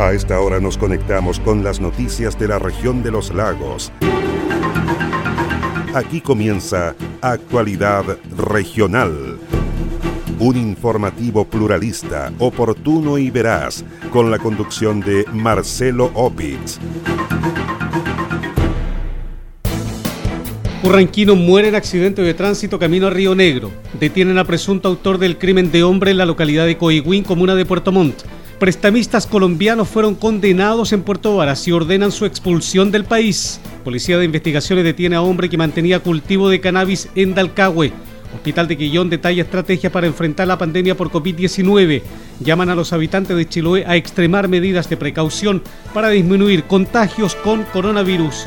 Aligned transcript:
A 0.00 0.14
esta 0.14 0.40
hora 0.40 0.60
nos 0.60 0.78
conectamos 0.78 1.38
con 1.38 1.62
las 1.62 1.78
noticias 1.78 2.38
de 2.38 2.48
la 2.48 2.58
región 2.58 3.02
de 3.02 3.10
los 3.10 3.34
lagos. 3.34 3.92
Aquí 5.94 6.22
comienza 6.22 6.94
Actualidad 7.20 8.16
Regional. 8.34 9.38
Un 10.38 10.56
informativo 10.56 11.44
pluralista, 11.44 12.32
oportuno 12.38 13.18
y 13.18 13.30
veraz, 13.30 13.84
con 14.10 14.30
la 14.30 14.38
conducción 14.38 15.00
de 15.00 15.26
Marcelo 15.34 16.10
Opitz. 16.14 16.78
Urranquino 20.82 21.36
muere 21.36 21.68
en 21.68 21.74
accidente 21.74 22.22
de 22.22 22.32
tránsito 22.32 22.78
camino 22.78 23.08
a 23.08 23.10
Río 23.10 23.34
Negro. 23.34 23.70
Detienen 24.00 24.38
a 24.38 24.44
presunto 24.44 24.88
autor 24.88 25.18
del 25.18 25.36
crimen 25.36 25.70
de 25.70 25.82
hombre 25.82 26.10
en 26.10 26.16
la 26.16 26.24
localidad 26.24 26.64
de 26.64 26.78
Coigüín, 26.78 27.22
comuna 27.22 27.54
de 27.54 27.66
Puerto 27.66 27.92
Montt. 27.92 28.22
Prestamistas 28.60 29.26
colombianos 29.26 29.88
fueron 29.88 30.14
condenados 30.14 30.92
en 30.92 31.00
Puerto 31.00 31.34
Varas 31.34 31.66
y 31.66 31.72
ordenan 31.72 32.12
su 32.12 32.26
expulsión 32.26 32.90
del 32.90 33.04
país. 33.04 33.58
Policía 33.84 34.18
de 34.18 34.26
Investigaciones 34.26 34.84
detiene 34.84 35.16
a 35.16 35.22
hombre 35.22 35.48
que 35.48 35.56
mantenía 35.56 36.00
cultivo 36.00 36.50
de 36.50 36.60
cannabis 36.60 37.08
en 37.14 37.34
Dalcahue. 37.34 37.90
Hospital 38.34 38.68
de 38.68 38.76
Quillón 38.76 39.08
detalla 39.08 39.44
estrategia 39.44 39.90
para 39.90 40.08
enfrentar 40.08 40.46
la 40.46 40.58
pandemia 40.58 40.94
por 40.94 41.10
COVID-19. 41.10 42.02
Llaman 42.40 42.68
a 42.68 42.74
los 42.74 42.92
habitantes 42.92 43.34
de 43.34 43.48
Chiloé 43.48 43.86
a 43.86 43.96
extremar 43.96 44.46
medidas 44.46 44.90
de 44.90 44.98
precaución 44.98 45.62
para 45.94 46.10
disminuir 46.10 46.64
contagios 46.64 47.36
con 47.36 47.62
coronavirus. 47.62 48.46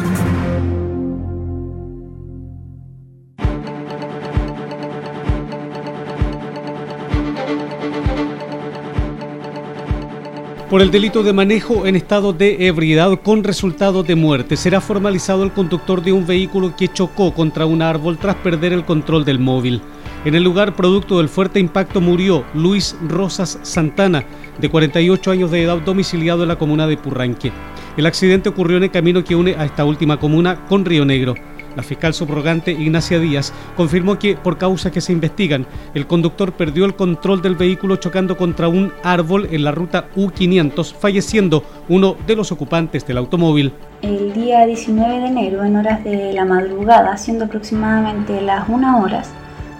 Por 10.71 10.81
el 10.81 10.89
delito 10.89 11.21
de 11.21 11.33
manejo 11.33 11.85
en 11.85 11.97
estado 11.97 12.31
de 12.31 12.67
ebriedad 12.67 13.19
con 13.21 13.43
resultado 13.43 14.03
de 14.03 14.15
muerte. 14.15 14.55
Será 14.55 14.79
formalizado 14.79 15.43
el 15.43 15.51
conductor 15.51 16.01
de 16.01 16.13
un 16.13 16.25
vehículo 16.25 16.77
que 16.77 16.87
chocó 16.87 17.33
contra 17.33 17.65
un 17.65 17.81
árbol 17.81 18.17
tras 18.17 18.37
perder 18.37 18.71
el 18.71 18.85
control 18.85 19.25
del 19.25 19.37
móvil. 19.37 19.81
En 20.23 20.33
el 20.33 20.45
lugar, 20.45 20.77
producto 20.77 21.17
del 21.17 21.27
fuerte 21.27 21.59
impacto, 21.59 21.99
murió 21.99 22.45
Luis 22.53 22.95
Rosas 23.05 23.59
Santana, 23.63 24.23
de 24.61 24.69
48 24.69 25.31
años 25.31 25.51
de 25.51 25.61
edad, 25.61 25.79
domiciliado 25.79 26.43
en 26.43 26.47
la 26.47 26.57
comuna 26.57 26.87
de 26.87 26.95
Purranque. 26.95 27.51
El 27.97 28.05
accidente 28.05 28.47
ocurrió 28.47 28.77
en 28.77 28.83
el 28.83 28.91
camino 28.91 29.25
que 29.25 29.35
une 29.35 29.55
a 29.57 29.65
esta 29.65 29.83
última 29.83 30.21
comuna 30.21 30.67
con 30.69 30.85
Río 30.85 31.03
Negro. 31.03 31.35
La 31.75 31.83
fiscal 31.83 32.13
subrogante 32.13 32.71
Ignacia 32.71 33.19
Díaz 33.19 33.53
confirmó 33.75 34.19
que, 34.19 34.35
por 34.35 34.57
causas 34.57 34.91
que 34.91 35.01
se 35.01 35.13
investigan, 35.13 35.65
el 35.93 36.07
conductor 36.07 36.51
perdió 36.53 36.85
el 36.85 36.95
control 36.95 37.41
del 37.41 37.55
vehículo 37.55 37.95
chocando 37.95 38.35
contra 38.37 38.67
un 38.67 38.91
árbol 39.03 39.47
en 39.51 39.63
la 39.63 39.71
ruta 39.71 40.07
U500, 40.15 40.93
falleciendo 40.93 41.63
uno 41.87 42.15
de 42.27 42.35
los 42.35 42.51
ocupantes 42.51 43.05
del 43.05 43.17
automóvil. 43.17 43.73
El 44.01 44.33
día 44.33 44.65
19 44.65 45.19
de 45.19 45.27
enero, 45.27 45.63
en 45.63 45.77
horas 45.77 46.03
de 46.03 46.33
la 46.33 46.45
madrugada, 46.45 47.15
siendo 47.17 47.45
aproximadamente 47.45 48.41
las 48.41 48.67
1 48.67 49.01
horas, 49.01 49.29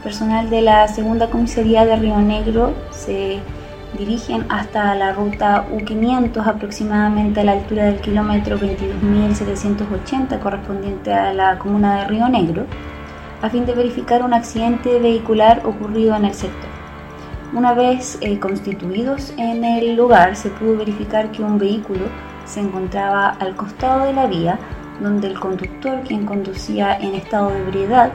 personal 0.04 0.50
de 0.50 0.62
la 0.62 0.88
segunda 0.88 1.30
comisaría 1.30 1.86
de 1.86 1.96
Río 1.96 2.20
Negro 2.20 2.74
se 2.92 3.40
dirigen 3.98 4.46
hasta 4.50 4.96
la 4.96 5.14
ruta 5.14 5.66
U500 5.72 6.46
aproximadamente 6.46 7.42
a 7.42 7.44
la 7.44 7.54
altura 7.54 7.86
del 7.86 8.00
kilómetro 8.00 8.58
22.780 8.58 10.40
correspondiente 10.40 11.14
a 11.14 11.34
la 11.34 11.58
comuna 11.60 12.00
de 12.00 12.08
Río 12.08 12.30
Negro, 12.30 12.66
a 13.42 13.50
fin 13.50 13.66
de 13.66 13.74
verificar 13.74 14.24
un 14.24 14.34
accidente 14.34 15.00
vehicular 15.00 15.62
ocurrido 15.66 16.16
en 16.16 16.26
el 16.26 16.34
sector. 16.34 16.70
Una 17.54 17.74
vez 17.74 18.18
eh, 18.22 18.40
constituidos 18.40 19.34
en 19.38 19.66
el 19.66 19.96
lugar, 19.96 20.36
se 20.36 20.50
pudo 20.50 20.78
verificar 20.78 21.32
que 21.32 21.44
un 21.44 21.58
vehículo 21.58 22.06
se 22.46 22.62
encontraba 22.62 23.30
al 23.40 23.56
costado 23.56 24.06
de 24.06 24.14
la 24.14 24.26
vía, 24.26 24.58
donde 25.02 25.28
el 25.28 25.40
conductor, 25.40 26.02
quien 26.08 26.26
conducía 26.26 26.98
en 26.98 27.16
estado 27.16 27.50
de 27.50 27.60
ebriedad, 27.60 28.12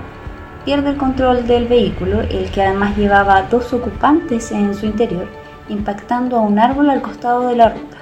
pierde 0.65 0.91
el 0.91 0.97
control 0.97 1.47
del 1.47 1.67
vehículo, 1.69 2.23
el 2.23 2.50
que 2.50 2.62
además 2.62 2.97
llevaba 2.97 3.43
dos 3.43 3.73
ocupantes 3.73 4.50
en 4.53 4.75
su 4.75 4.87
interior, 4.87 5.29
impactando 5.69 6.37
a 6.37 6.41
un 6.41 6.59
árbol 6.59 6.91
al 6.91 7.03
costado 7.03 7.49
de 7.49 7.56
la 7.56 7.71
ruta. 7.71 7.97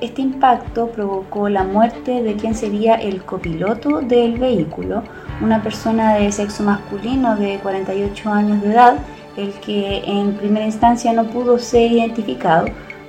Este 0.00 0.22
impacto 0.22 0.88
provocó 0.88 1.48
la 1.48 1.64
muerte 1.64 2.22
de 2.22 2.34
quien 2.34 2.54
sería 2.54 2.96
el 2.96 3.24
copiloto 3.24 4.00
del 4.00 4.38
vehículo, 4.38 5.02
una 5.40 5.62
persona 5.62 6.14
de 6.14 6.30
sexo 6.32 6.62
masculino 6.62 7.36
de 7.36 7.58
48 7.62 8.30
años 8.30 8.60
de 8.62 8.72
edad, 8.72 8.96
el 9.36 9.52
que 9.60 10.02
en 10.04 10.34
primera 10.34 10.66
instancia 10.66 11.12
no 11.12 11.24
pudo 11.24 11.58
ser 11.58 11.92
identificado, 11.92 12.66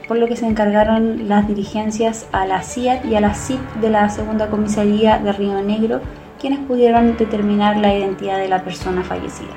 por 0.08 0.18
lo 0.18 0.28
que 0.28 0.36
se 0.36 0.46
encargaron 0.46 1.28
las 1.28 1.48
dirigencias 1.48 2.28
a 2.32 2.46
la 2.46 2.62
CIAT 2.62 3.06
y 3.06 3.16
a 3.16 3.22
la 3.22 3.34
CIP 3.34 3.60
de 3.82 3.90
la 3.90 4.08
segunda 4.10 4.50
comisaría 4.50 5.18
de 5.18 5.34
Río 5.34 5.62
Negro, 5.62 6.02
quienes 6.40 6.60
pudieron 6.60 7.18
determinar 7.18 7.78
la 7.78 7.94
identidad 7.94 8.38
de 8.38 8.48
la 8.48 8.64
persona 8.64 9.04
fallecida. 9.04 9.54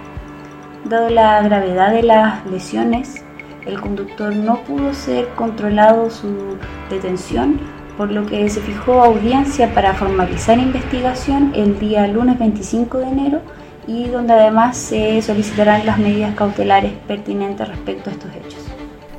Dado 0.86 1.10
la 1.10 1.42
gravedad 1.42 1.92
de 1.92 2.02
las 2.02 2.46
lesiones, 2.46 3.24
el 3.68 3.80
conductor 3.80 4.34
no 4.34 4.62
pudo 4.62 4.94
ser 4.94 5.28
controlado 5.36 6.10
su 6.10 6.56
detención, 6.90 7.60
por 7.96 8.10
lo 8.10 8.24
que 8.26 8.48
se 8.48 8.60
fijó 8.60 9.02
audiencia 9.02 9.74
para 9.74 9.94
formalizar 9.94 10.58
investigación 10.58 11.52
el 11.54 11.78
día 11.78 12.06
lunes 12.06 12.38
25 12.38 12.98
de 12.98 13.06
enero 13.06 13.40
y 13.86 14.08
donde 14.08 14.32
además 14.32 14.76
se 14.76 15.20
solicitarán 15.20 15.84
las 15.84 15.98
medidas 15.98 16.34
cautelares 16.34 16.92
pertinentes 17.06 17.68
respecto 17.68 18.10
a 18.10 18.12
estos 18.14 18.30
hechos. 18.34 18.64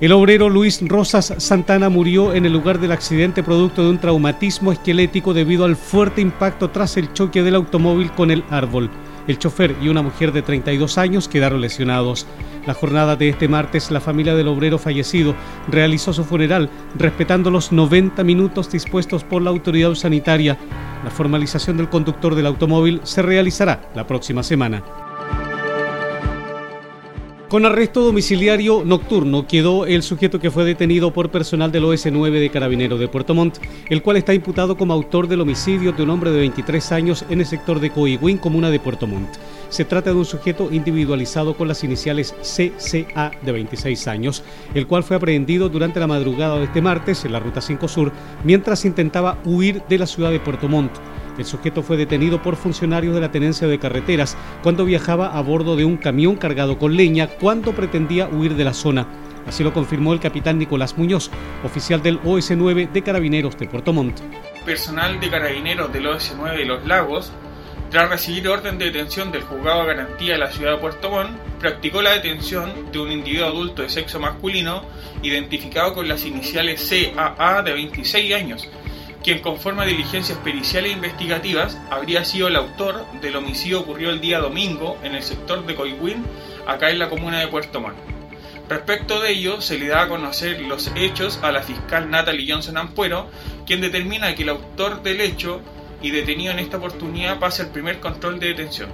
El 0.02 0.14
obrero 0.14 0.50
Luis 0.50 0.82
Rosas 0.88 1.34
Santana 1.38 1.90
murió 1.90 2.34
en 2.34 2.46
el 2.46 2.54
lugar 2.54 2.80
del 2.80 2.94
accidente 2.94 3.44
producto 3.44 3.84
de 3.84 3.90
un 3.90 3.98
traumatismo 3.98 4.72
esquelético 4.72 5.34
debido 5.34 5.66
al 5.66 5.76
fuerte 5.76 6.22
impacto 6.22 6.70
tras 6.70 6.96
el 6.96 7.12
choque 7.14 7.44
del 7.44 7.56
automóvil 7.56 8.12
con 8.12 8.32
el 8.32 8.46
árbol. 8.50 8.90
El 9.28 9.38
chofer 9.38 9.76
y 9.82 9.90
una 9.90 10.02
mujer 10.02 10.32
de 10.32 10.42
32 10.42 10.98
años 10.98 11.28
quedaron 11.28 11.60
lesionados. 11.60 12.26
La 12.66 12.74
jornada 12.74 13.16
de 13.16 13.30
este 13.30 13.48
martes, 13.48 13.92
la 13.92 14.02
familia 14.02 14.36
del 14.36 14.48
obrero 14.48 14.78
fallecido 14.78 15.36
realizó 15.68 16.14
su 16.14 16.24
funeral 16.24 16.70
respetando 16.98 17.50
los 17.50 17.72
90 17.72 18.24
minutos 18.24 18.72
dispuestos 18.72 19.24
por 19.24 19.42
la 19.42 19.50
autoridad 19.50 19.96
sanitaria. 19.96 20.58
La 21.04 21.10
formalización 21.10 21.78
del 21.78 21.90
conductor 21.90 22.36
del 22.36 22.46
automóvil 22.46 23.02
se 23.04 23.22
realizará 23.22 23.90
la 23.96 24.06
próxima 24.06 24.44
semana. 24.44 24.84
Con 27.50 27.66
arresto 27.66 28.02
domiciliario 28.02 28.84
nocturno 28.86 29.48
quedó 29.48 29.88
el 29.88 30.04
sujeto 30.04 30.40
que 30.40 30.52
fue 30.52 30.66
detenido 30.66 31.12
por 31.12 31.32
personal 31.32 31.72
del 31.72 31.84
OS9 31.84 32.40
de 32.40 32.52
Carabinero 32.52 33.00
de 33.00 33.08
Puerto 33.08 33.34
Montt, 33.34 33.58
el 33.90 34.04
cual 34.04 34.18
está 34.18 34.36
imputado 34.36 34.78
como 34.78 34.94
autor 34.94 35.28
del 35.28 35.42
homicidio 35.42 35.92
de 35.92 36.04
un 36.04 36.12
hombre 36.12 36.30
de 36.30 36.42
23 36.42 36.92
años 36.92 37.26
en 37.28 37.40
el 37.40 37.48
sector 37.48 37.80
de 37.80 37.90
Coigüín, 37.90 38.38
comuna 38.38 38.70
de 38.70 38.80
Puerto 38.80 39.08
Montt. 39.08 39.30
Se 39.70 39.86
trata 39.86 40.10
de 40.10 40.16
un 40.16 40.26
sujeto 40.26 40.70
individualizado 40.72 41.56
con 41.56 41.68
las 41.68 41.84
iniciales 41.84 42.36
CCA 42.42 43.32
de 43.44 43.52
26 43.52 44.08
años, 44.08 44.44
el 44.74 44.88
cual 44.88 45.04
fue 45.04 45.16
aprehendido 45.16 45.70
durante 45.70 46.00
la 46.00 46.08
madrugada 46.08 46.58
de 46.58 46.64
este 46.64 46.82
martes 46.82 47.24
en 47.24 47.34
la 47.34 47.40
Ruta 47.40 47.62
5 47.62 47.88
Sur 47.88 48.12
mientras 48.44 48.84
intentaba 48.86 49.38
huir 49.46 49.84
de 49.88 50.00
la 50.00 50.08
ciudad 50.08 50.32
de 50.32 50.40
Puerto 50.40 50.68
Montt. 50.68 50.92
El 51.38 51.46
sujeto 51.46 51.84
fue 51.84 51.98
detenido 51.98 52.42
por 52.42 52.56
funcionarios 52.56 53.14
de 53.14 53.22
la 53.22 53.32
Tenencia 53.32 53.68
de 53.68 53.80
Carreteras 53.80 54.36
cuando 54.64 54.86
viajaba 54.86 55.38
a 55.38 55.42
bordo 55.42 55.76
de 55.76 55.86
un 55.86 55.98
camión 55.98 56.36
cargado 56.36 56.80
con 56.80 56.98
leña 56.98 57.28
cuando 57.28 57.74
pretendía 57.74 58.28
huir 58.28 58.56
de 58.56 58.66
la 58.66 58.74
zona. 58.74 59.08
Así 59.48 59.64
lo 59.64 59.74
confirmó 59.74 60.14
el 60.14 60.20
capitán 60.20 60.58
Nicolás 60.58 60.98
Muñoz, 60.98 61.32
oficial 61.64 62.02
del 62.02 62.20
OS9 62.22 62.92
de 62.92 63.02
Carabineros 63.04 63.58
de 63.58 63.68
Puerto 63.68 63.94
Montt. 63.94 64.20
Personal 64.66 65.20
de 65.20 65.30
Carabineros 65.30 65.94
del 65.94 66.08
OS9 66.08 66.58
de 66.58 66.66
Los 66.66 66.86
Lagos, 66.86 67.32
tras 67.90 68.08
recibir 68.08 68.48
orden 68.48 68.78
de 68.78 68.86
detención 68.86 69.32
del 69.32 69.42
juzgado 69.42 69.82
de 69.82 69.88
garantía 69.88 70.34
de 70.34 70.40
la 70.40 70.52
ciudad 70.52 70.74
de 70.74 70.78
Puerto 70.78 71.10
Montt, 71.10 71.38
practicó 71.60 72.02
la 72.02 72.12
detención 72.12 72.92
de 72.92 73.00
un 73.00 73.12
individuo 73.12 73.48
adulto 73.48 73.82
de 73.82 73.90
sexo 73.90 74.20
masculino 74.20 74.84
identificado 75.24 75.96
con 75.96 76.08
las 76.08 76.24
iniciales 76.24 76.88
CAA 76.88 77.64
de 77.64 77.74
26 77.74 78.36
años, 78.36 78.70
quien 79.24 79.40
con 79.40 79.58
forma 79.58 79.86
de 79.86 79.92
diligencias 79.92 80.38
periciales 80.40 80.92
e 80.92 80.96
investigativas 80.96 81.80
habría 81.90 82.24
sido 82.26 82.48
el 82.48 82.58
autor 82.58 83.06
del 83.22 83.36
homicidio 83.36 83.82
ocurrido 83.82 84.12
el 84.12 84.22
día 84.22 84.40
domingo 84.40 84.98
en 85.04 85.16
el 85.16 85.24
sector 85.24 85.66
de 85.66 85.76
Coihuín, 85.76 86.24
acá 86.68 86.92
en 86.92 87.00
la 87.00 87.10
comuna 87.10 87.40
de 87.40 87.48
Puerto 87.48 87.82
Montt. 87.82 87.98
Respecto 88.70 89.20
de 89.20 89.32
ello, 89.32 89.62
se 89.62 89.80
le 89.80 89.88
da 89.88 90.04
a 90.04 90.08
conocer 90.08 90.62
los 90.62 90.92
hechos 90.96 91.40
a 91.42 91.52
la 91.52 91.64
fiscal 91.64 92.12
Natalie 92.12 92.54
Johnson 92.54 92.78
Ampuero, 92.78 93.28
quien 93.66 93.82
determina 93.82 94.36
que 94.36 94.44
el 94.44 94.50
autor 94.50 95.02
del 95.02 95.22
hecho 95.22 95.62
y 96.02 96.12
detenido 96.12 96.52
en 96.52 96.60
esta 96.60 96.78
oportunidad 96.78 97.40
pasa 97.40 97.64
el 97.64 97.70
primer 97.70 98.00
control 98.00 98.40
de 98.40 98.48
detención. 98.48 98.90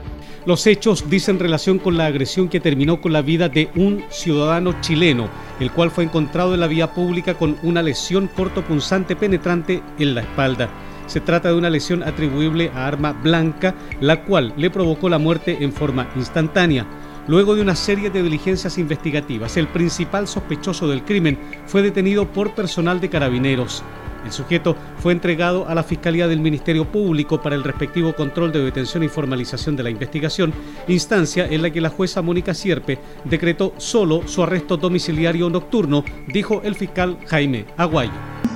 Los 0.46 0.68
hechos 0.68 1.10
dicen 1.10 1.40
relación 1.40 1.80
con 1.80 1.98
la 1.98 2.06
agresión 2.06 2.50
que 2.50 2.60
terminó 2.60 3.02
con 3.02 3.14
la 3.14 3.22
vida 3.22 3.50
de 3.50 3.70
un 3.76 4.04
ciudadano 4.10 4.80
chileno, 4.82 5.28
el 5.60 5.72
cual 5.72 5.90
fue 5.90 6.04
encontrado 6.04 6.54
en 6.54 6.60
la 6.60 6.68
vía 6.68 6.94
pública 6.94 7.34
con 7.34 7.58
una 7.64 7.82
lesión 7.82 8.28
cortopunzante 8.28 9.16
penetrante 9.16 9.82
en 9.98 10.14
la 10.14 10.22
espalda. 10.22 10.70
Se 11.08 11.20
trata 11.20 11.50
de 11.50 11.56
una 11.56 11.70
lesión 11.70 12.04
atribuible 12.04 12.72
a 12.76 12.88
arma 12.88 13.14
blanca, 13.14 13.76
la 14.02 14.24
cual 14.24 14.54
le 14.58 14.70
provocó 14.70 15.10
la 15.10 15.18
muerte 15.18 15.58
en 15.62 15.72
forma 15.72 16.08
instantánea. 16.16 16.86
Luego 17.28 17.56
de 17.56 17.62
una 17.62 17.76
serie 17.76 18.12
de 18.12 18.22
diligencias 18.22 18.78
investigativas, 18.78 19.58
el 19.58 19.68
principal 19.68 20.28
sospechoso 20.28 20.88
del 20.88 21.04
crimen 21.04 21.40
fue 21.66 21.82
detenido 21.82 22.28
por 22.28 22.54
personal 22.54 23.02
de 23.02 23.10
carabineros. 23.10 23.84
El 24.26 24.32
sujeto 24.32 24.76
fue 24.98 25.14
entregado 25.14 25.68
a 25.68 25.76
la 25.76 25.84
Fiscalía 25.84 26.28
del 26.28 26.40
Ministerio 26.40 26.92
Público 26.92 27.42
para 27.42 27.56
el 27.56 27.64
respectivo 27.64 28.16
control 28.16 28.52
de 28.52 28.64
detención 28.64 29.04
y 29.04 29.08
formalización 29.08 29.76
de 29.76 29.84
la 29.84 29.92
investigación, 29.92 30.52
instancia 30.88 31.46
en 31.46 31.62
la 31.62 31.70
que 31.70 31.80
la 31.80 31.92
jueza 31.92 32.24
Mónica 32.24 32.56
Sierpe 32.56 32.98
decretó 33.24 33.74
solo 33.78 34.28
su 34.28 34.42
arresto 34.42 34.78
domiciliario 34.78 35.50
nocturno, 35.52 36.04
dijo 36.28 36.62
el 36.64 36.74
fiscal 36.74 37.20
Jaime 37.28 37.68
Aguayo. 37.78 38.14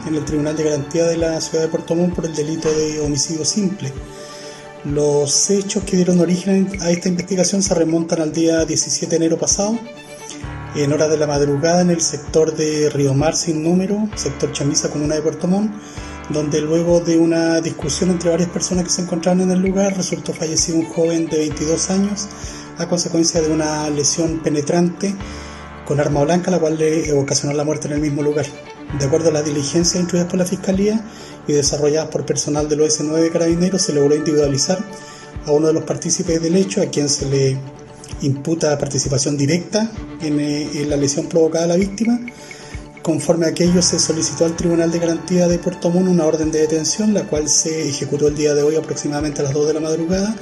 En 0.07 0.15
el 0.15 0.25
Tribunal 0.25 0.57
de 0.57 0.63
Garantía 0.63 1.05
de 1.05 1.17
la 1.17 1.39
Ciudad 1.39 1.65
de 1.65 1.69
Puerto 1.69 1.93
Montt 1.93 2.15
por 2.15 2.25
el 2.25 2.33
delito 2.33 2.67
de 2.71 3.01
homicidio 3.01 3.45
simple. 3.45 3.93
Los 4.85 5.51
hechos 5.51 5.83
que 5.83 5.97
dieron 5.97 6.19
origen 6.19 6.67
a 6.81 6.89
esta 6.89 7.09
investigación 7.09 7.61
se 7.61 7.75
remontan 7.75 8.21
al 8.21 8.33
día 8.33 8.65
17 8.65 9.07
de 9.09 9.15
enero 9.17 9.37
pasado, 9.37 9.77
en 10.75 10.93
horas 10.93 11.09
de 11.09 11.17
la 11.17 11.27
madrugada 11.27 11.81
en 11.81 11.89
el 11.89 12.01
sector 12.01 12.55
de 12.55 12.89
Río 12.89 13.13
Mar 13.13 13.35
sin 13.35 13.63
número, 13.63 14.07
sector 14.15 14.51
Chamisa, 14.51 14.89
comuna 14.89 15.15
de 15.15 15.21
Puerto 15.21 15.47
Montt, 15.47 15.73
donde 16.29 16.61
luego 16.61 16.99
de 16.99 17.17
una 17.17 17.59
discusión 17.59 18.11
entre 18.11 18.29
varias 18.29 18.49
personas 18.49 18.83
que 18.83 18.91
se 18.91 19.01
encontraban 19.01 19.41
en 19.41 19.51
el 19.51 19.59
lugar, 19.59 19.95
resultó 19.97 20.31
fallecido 20.33 20.77
un 20.77 20.85
joven 20.85 21.27
de 21.27 21.37
22 21.37 21.89
años 21.89 22.27
a 22.77 22.87
consecuencia 22.87 23.41
de 23.41 23.51
una 23.51 23.89
lesión 23.89 24.39
penetrante 24.39 25.15
con 25.85 25.99
arma 25.99 26.23
blanca, 26.23 26.51
la 26.51 26.59
cual 26.59 26.77
le 26.77 27.11
ocasionó 27.13 27.53
la 27.53 27.63
muerte 27.63 27.87
en 27.87 27.93
el 27.93 28.01
mismo 28.01 28.21
lugar. 28.21 28.45
De 28.99 29.05
acuerdo 29.05 29.29
a 29.29 29.33
las 29.33 29.45
diligencias 29.45 29.95
instruidas 29.95 30.29
por 30.29 30.39
la 30.39 30.45
Fiscalía 30.45 31.03
y 31.47 31.53
desarrolladas 31.53 32.09
por 32.09 32.25
personal 32.25 32.69
del 32.69 32.81
OS9 32.81 33.21
de 33.21 33.31
Carabineros, 33.31 33.81
se 33.81 33.93
logró 33.93 34.15
individualizar 34.15 34.77
a 35.45 35.51
uno 35.51 35.67
de 35.67 35.73
los 35.73 35.83
partícipes 35.83 36.41
del 36.41 36.55
hecho, 36.55 36.81
a 36.81 36.85
quien 36.85 37.09
se 37.09 37.25
le 37.27 37.57
imputa 38.21 38.77
participación 38.77 39.37
directa 39.37 39.91
eh, 40.21 40.69
en, 40.73 40.89
la 40.89 40.97
lesión 40.97 41.27
provocada 41.27 41.65
a 41.65 41.67
la 41.67 41.75
víctima. 41.75 42.19
Conforme 43.01 43.45
a 43.45 43.49
aquello 43.49 43.81
se 43.81 43.97
solicitó 43.97 44.45
al 44.45 44.55
Tribunal 44.55 44.91
de 44.91 44.99
Garantía 44.99 45.47
de 45.47 45.57
Puerto 45.57 45.89
Montt 45.89 46.09
una 46.09 46.25
orden 46.25 46.51
de 46.51 46.59
detención, 46.59 47.13
la 47.13 47.23
cual 47.23 47.47
se 47.47 47.87
ejecutó 47.89 48.27
el 48.27 48.35
día 48.35 48.53
de 48.53 48.61
hoy 48.61 48.75
aproximadamente 48.75 49.41
a 49.41 49.45
las 49.45 49.53
2 49.53 49.67
de 49.67 49.73
la 49.73 49.79
madrugada, 49.79 50.35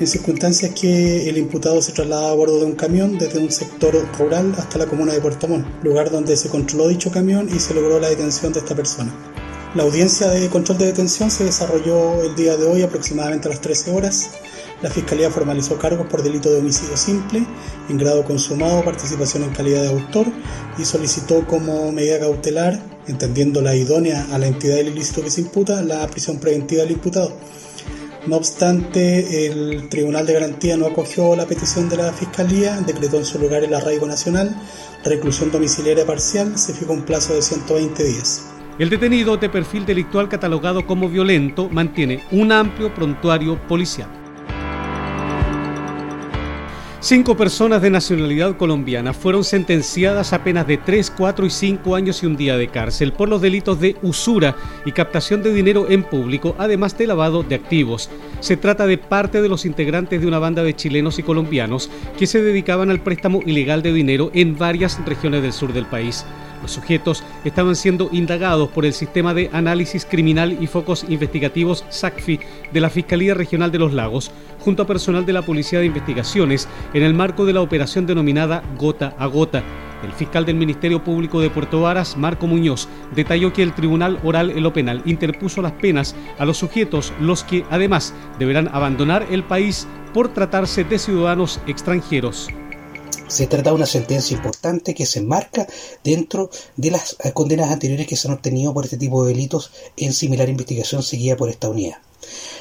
en 0.00 0.06
circunstancias 0.06 0.72
que 0.80 1.28
el 1.28 1.36
imputado 1.36 1.82
se 1.82 1.92
trasladaba 1.92 2.30
a 2.30 2.34
bordo 2.34 2.60
de 2.60 2.64
un 2.64 2.76
camión 2.76 3.18
desde 3.18 3.38
un 3.38 3.50
sector 3.50 3.94
rural 4.18 4.54
hasta 4.56 4.78
la 4.78 4.86
comuna 4.86 5.12
de 5.12 5.20
Puerto 5.20 5.48
Montt, 5.48 5.66
lugar 5.82 6.10
donde 6.10 6.36
se 6.36 6.48
controló 6.48 6.88
dicho 6.88 7.10
camión 7.10 7.48
y 7.54 7.58
se 7.58 7.74
logró 7.74 8.00
la 8.00 8.08
detención 8.08 8.52
de 8.52 8.60
esta 8.60 8.74
persona. 8.74 9.12
La 9.74 9.82
audiencia 9.82 10.28
de 10.28 10.48
control 10.48 10.78
de 10.78 10.86
detención 10.86 11.30
se 11.30 11.44
desarrolló 11.44 12.22
el 12.22 12.34
día 12.34 12.56
de 12.56 12.64
hoy 12.64 12.82
aproximadamente 12.82 13.48
a 13.48 13.50
las 13.50 13.60
13 13.60 13.90
horas 13.90 14.30
la 14.82 14.90
Fiscalía 14.90 15.30
formalizó 15.30 15.76
cargos 15.76 16.06
por 16.06 16.22
delito 16.22 16.50
de 16.50 16.58
homicidio 16.58 16.96
simple, 16.96 17.44
en 17.88 17.98
grado 17.98 18.24
consumado, 18.24 18.84
participación 18.84 19.42
en 19.42 19.50
calidad 19.50 19.82
de 19.82 19.88
autor 19.88 20.26
y 20.78 20.84
solicitó 20.84 21.46
como 21.46 21.90
medida 21.90 22.20
cautelar, 22.20 22.80
entendiendo 23.08 23.60
la 23.60 23.74
idónea 23.74 24.26
a 24.32 24.38
la 24.38 24.46
entidad 24.46 24.76
del 24.76 24.88
ilícito 24.88 25.22
que 25.22 25.30
se 25.30 25.40
imputa, 25.40 25.82
la 25.82 26.06
prisión 26.06 26.38
preventiva 26.38 26.82
del 26.82 26.92
imputado. 26.92 27.32
No 28.26 28.36
obstante, 28.36 29.46
el 29.46 29.88
Tribunal 29.88 30.26
de 30.26 30.34
Garantía 30.34 30.76
no 30.76 30.86
acogió 30.86 31.34
la 31.34 31.46
petición 31.46 31.88
de 31.88 31.96
la 31.96 32.12
Fiscalía, 32.12 32.78
decretó 32.86 33.16
en 33.16 33.24
su 33.24 33.38
lugar 33.38 33.64
el 33.64 33.74
arraigo 33.74 34.06
nacional, 34.06 34.54
reclusión 35.02 35.50
domiciliaria 35.50 36.04
parcial, 36.04 36.58
se 36.58 36.74
fijó 36.74 36.92
un 36.92 37.02
plazo 37.02 37.34
de 37.34 37.42
120 37.42 38.04
días. 38.04 38.44
El 38.78 38.90
detenido 38.90 39.36
de 39.36 39.48
perfil 39.48 39.86
delictual 39.86 40.28
catalogado 40.28 40.86
como 40.86 41.08
violento 41.08 41.68
mantiene 41.68 42.22
un 42.30 42.52
amplio 42.52 42.94
prontuario 42.94 43.58
policial. 43.66 44.17
Cinco 47.00 47.36
personas 47.36 47.80
de 47.80 47.90
nacionalidad 47.90 48.56
colombiana 48.56 49.12
fueron 49.12 49.44
sentenciadas 49.44 50.32
a 50.32 50.42
penas 50.42 50.66
de 50.66 50.78
3, 50.78 51.12
4 51.16 51.46
y 51.46 51.50
5 51.50 51.94
años 51.94 52.24
y 52.24 52.26
un 52.26 52.36
día 52.36 52.56
de 52.56 52.66
cárcel 52.66 53.12
por 53.12 53.28
los 53.28 53.40
delitos 53.40 53.78
de 53.78 53.94
usura 54.02 54.56
y 54.84 54.90
captación 54.90 55.40
de 55.44 55.54
dinero 55.54 55.88
en 55.88 56.02
público, 56.02 56.56
además 56.58 56.98
de 56.98 57.06
lavado 57.06 57.44
de 57.44 57.54
activos. 57.54 58.10
Se 58.40 58.56
trata 58.56 58.88
de 58.88 58.98
parte 58.98 59.40
de 59.40 59.48
los 59.48 59.64
integrantes 59.64 60.20
de 60.20 60.26
una 60.26 60.40
banda 60.40 60.64
de 60.64 60.74
chilenos 60.74 61.20
y 61.20 61.22
colombianos 61.22 61.88
que 62.18 62.26
se 62.26 62.42
dedicaban 62.42 62.90
al 62.90 63.00
préstamo 63.00 63.42
ilegal 63.46 63.80
de 63.80 63.92
dinero 63.92 64.32
en 64.34 64.58
varias 64.58 64.98
regiones 65.06 65.42
del 65.42 65.52
sur 65.52 65.72
del 65.72 65.86
país. 65.86 66.24
Los 66.62 66.72
sujetos 66.72 67.22
estaban 67.44 67.76
siendo 67.76 68.08
indagados 68.12 68.68
por 68.70 68.84
el 68.84 68.92
Sistema 68.92 69.34
de 69.34 69.50
Análisis 69.52 70.04
Criminal 70.04 70.56
y 70.60 70.66
Focos 70.66 71.04
Investigativos 71.08 71.84
SACFI 71.88 72.40
de 72.72 72.80
la 72.80 72.90
Fiscalía 72.90 73.34
Regional 73.34 73.70
de 73.70 73.78
los 73.78 73.92
Lagos, 73.92 74.30
junto 74.60 74.82
a 74.82 74.86
personal 74.86 75.24
de 75.24 75.32
la 75.32 75.42
Policía 75.42 75.80
de 75.80 75.86
Investigaciones, 75.86 76.68
en 76.94 77.02
el 77.02 77.14
marco 77.14 77.46
de 77.46 77.52
la 77.52 77.60
operación 77.60 78.06
denominada 78.06 78.62
Gota 78.76 79.14
a 79.18 79.26
Gota. 79.26 79.62
El 80.04 80.12
fiscal 80.12 80.44
del 80.44 80.56
Ministerio 80.56 81.02
Público 81.02 81.40
de 81.40 81.50
Puerto 81.50 81.80
Varas, 81.80 82.16
Marco 82.16 82.46
Muñoz, 82.46 82.88
detalló 83.14 83.52
que 83.52 83.62
el 83.62 83.74
Tribunal 83.74 84.20
Oral 84.22 84.50
en 84.50 84.62
lo 84.62 84.72
Penal 84.72 85.02
interpuso 85.06 85.60
las 85.60 85.72
penas 85.72 86.14
a 86.38 86.44
los 86.44 86.58
sujetos, 86.58 87.12
los 87.20 87.42
que 87.42 87.64
además 87.70 88.14
deberán 88.38 88.68
abandonar 88.68 89.26
el 89.30 89.42
país 89.42 89.88
por 90.14 90.28
tratarse 90.28 90.84
de 90.84 90.98
ciudadanos 90.98 91.60
extranjeros. 91.66 92.48
Se 93.28 93.46
trata 93.46 93.70
de 93.70 93.76
una 93.76 93.86
sentencia 93.86 94.34
importante 94.34 94.94
que 94.94 95.04
se 95.04 95.18
enmarca 95.18 95.66
dentro 96.02 96.50
de 96.76 96.90
las 96.90 97.16
eh, 97.22 97.32
condenas 97.32 97.70
anteriores 97.70 98.06
que 98.06 98.16
se 98.16 98.26
han 98.26 98.34
obtenido 98.34 98.72
por 98.72 98.84
este 98.84 98.96
tipo 98.96 99.22
de 99.22 99.34
delitos 99.34 99.70
en 99.98 100.14
similar 100.14 100.48
investigación 100.48 101.02
seguida 101.02 101.36
por 101.36 101.50
esta 101.50 101.68
unidad. 101.68 101.98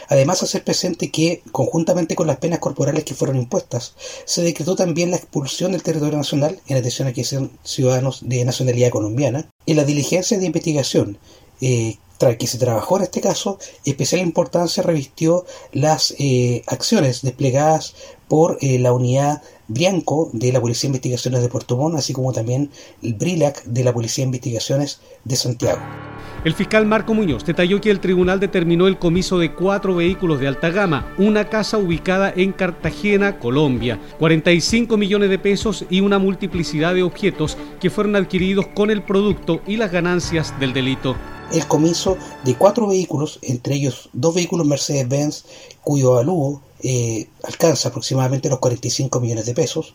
Además, 0.09 0.43
hacer 0.43 0.65
presente 0.65 1.09
que, 1.09 1.41
conjuntamente 1.53 2.15
con 2.15 2.27
las 2.27 2.37
penas 2.37 2.59
corporales 2.59 3.05
que 3.05 3.15
fueron 3.15 3.37
impuestas, 3.37 3.95
se 4.25 4.41
decretó 4.41 4.75
también 4.75 5.09
la 5.09 5.17
expulsión 5.17 5.71
del 5.71 5.83
territorio 5.83 6.17
nacional, 6.17 6.59
en 6.67 6.77
atención 6.77 7.07
a 7.07 7.13
que 7.13 7.23
sean 7.23 7.51
ciudadanos 7.63 8.27
de 8.27 8.43
nacionalidad 8.43 8.91
colombiana, 8.91 9.49
en 9.65 9.77
la 9.77 9.85
diligencia 9.85 10.37
de 10.37 10.45
investigación 10.45 11.17
eh, 11.61 11.97
que 12.39 12.47
se 12.47 12.57
trabajó 12.57 12.97
en 12.97 13.03
este 13.03 13.21
caso, 13.21 13.59
especial 13.85 14.21
importancia 14.21 14.81
revistió 14.83 15.45
las 15.71 16.15
eh, 16.17 16.63
acciones 16.65 17.21
desplegadas 17.21 17.93
por 18.27 18.57
eh, 18.61 18.79
la 18.79 18.93
unidad 18.93 19.41
Brianco 19.67 20.29
de 20.33 20.51
la 20.51 20.61
Policía 20.61 20.87
de 20.87 20.95
Investigaciones 20.95 21.41
de 21.41 21.49
Puerto 21.49 21.77
Montt, 21.77 21.97
así 21.97 22.13
como 22.13 22.31
también 22.31 22.69
el 23.01 23.13
BRILAC 23.13 23.63
de 23.65 23.83
la 23.83 23.93
Policía 23.93 24.23
de 24.23 24.27
Investigaciones 24.27 25.01
de 25.23 25.35
Santiago. 25.35 25.79
El 26.45 26.53
fiscal 26.53 26.85
Marco 26.85 27.13
Muñoz 27.13 27.43
detalló 27.45 27.81
que 27.81 27.91
el 27.91 27.99
tribunal 27.99 28.39
determinó 28.39 28.87
el 28.87 28.99
comiso 28.99 29.37
de 29.39 29.53
cuatro 29.53 29.95
vehículos 29.95 30.39
de 30.39 30.47
alta 30.47 30.69
gama, 30.69 31.13
una 31.17 31.49
casa 31.49 31.77
ubicada 31.77 32.31
en 32.33 32.53
Cartagena, 32.53 33.39
Colombia, 33.39 33.99
45 34.19 34.95
millones 34.95 35.29
de 35.29 35.39
pesos 35.39 35.85
y 35.89 35.99
una 35.99 36.19
multiplicidad 36.19 36.93
de 36.93 37.03
objetos 37.03 37.57
que 37.81 37.89
fueron 37.89 38.15
adquiridos 38.15 38.67
con 38.67 38.91
el 38.91 39.03
producto 39.03 39.61
y 39.67 39.77
las 39.77 39.91
ganancias 39.91 40.57
del 40.59 40.73
delito 40.73 41.15
el 41.51 41.65
comiso 41.65 42.17
de 42.43 42.55
cuatro 42.55 42.87
vehículos, 42.87 43.39
entre 43.41 43.75
ellos 43.75 44.09
dos 44.11 44.35
vehículos 44.35 44.67
Mercedes-Benz, 44.67 45.45
cuyo 45.81 46.13
avalúo 46.13 46.61
eh, 46.83 47.27
alcanza 47.43 47.89
aproximadamente 47.89 48.49
los 48.49 48.59
45 48.59 49.19
millones 49.19 49.45
de 49.45 49.53
pesos, 49.53 49.93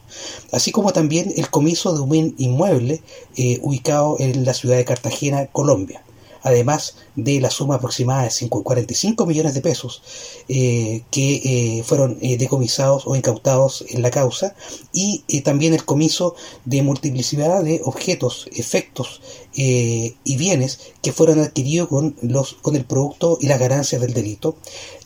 así 0.52 0.72
como 0.72 0.92
también 0.92 1.32
el 1.36 1.50
comiso 1.50 1.94
de 1.94 2.00
un 2.00 2.34
inmueble 2.38 3.02
eh, 3.36 3.58
ubicado 3.62 4.16
en 4.18 4.44
la 4.44 4.54
ciudad 4.54 4.76
de 4.76 4.84
Cartagena, 4.84 5.46
Colombia 5.46 6.02
además 6.42 6.96
de 7.16 7.40
la 7.40 7.50
suma 7.50 7.76
aproximada 7.76 8.24
de 8.24 8.48
45 8.48 9.26
millones 9.26 9.54
de 9.54 9.60
pesos 9.60 10.02
eh, 10.48 11.02
que 11.10 11.78
eh, 11.78 11.82
fueron 11.84 12.18
eh, 12.20 12.36
decomisados 12.36 13.06
o 13.06 13.16
incautados 13.16 13.84
en 13.88 14.02
la 14.02 14.10
causa 14.10 14.54
y 14.92 15.40
también 15.42 15.74
el 15.74 15.84
comiso 15.84 16.34
de 16.64 16.82
multiplicidad 16.82 17.62
de 17.62 17.80
objetos, 17.84 18.48
efectos 18.52 19.20
y 19.54 20.36
bienes 20.36 20.92
que 21.02 21.12
fueron 21.12 21.40
adquiridos 21.40 21.88
con, 21.88 22.16
los, 22.22 22.54
con 22.54 22.74
el 22.76 22.84
producto 22.84 23.38
y 23.40 23.46
las 23.46 23.60
ganancias 23.60 24.00
del 24.00 24.14
delito, 24.14 24.56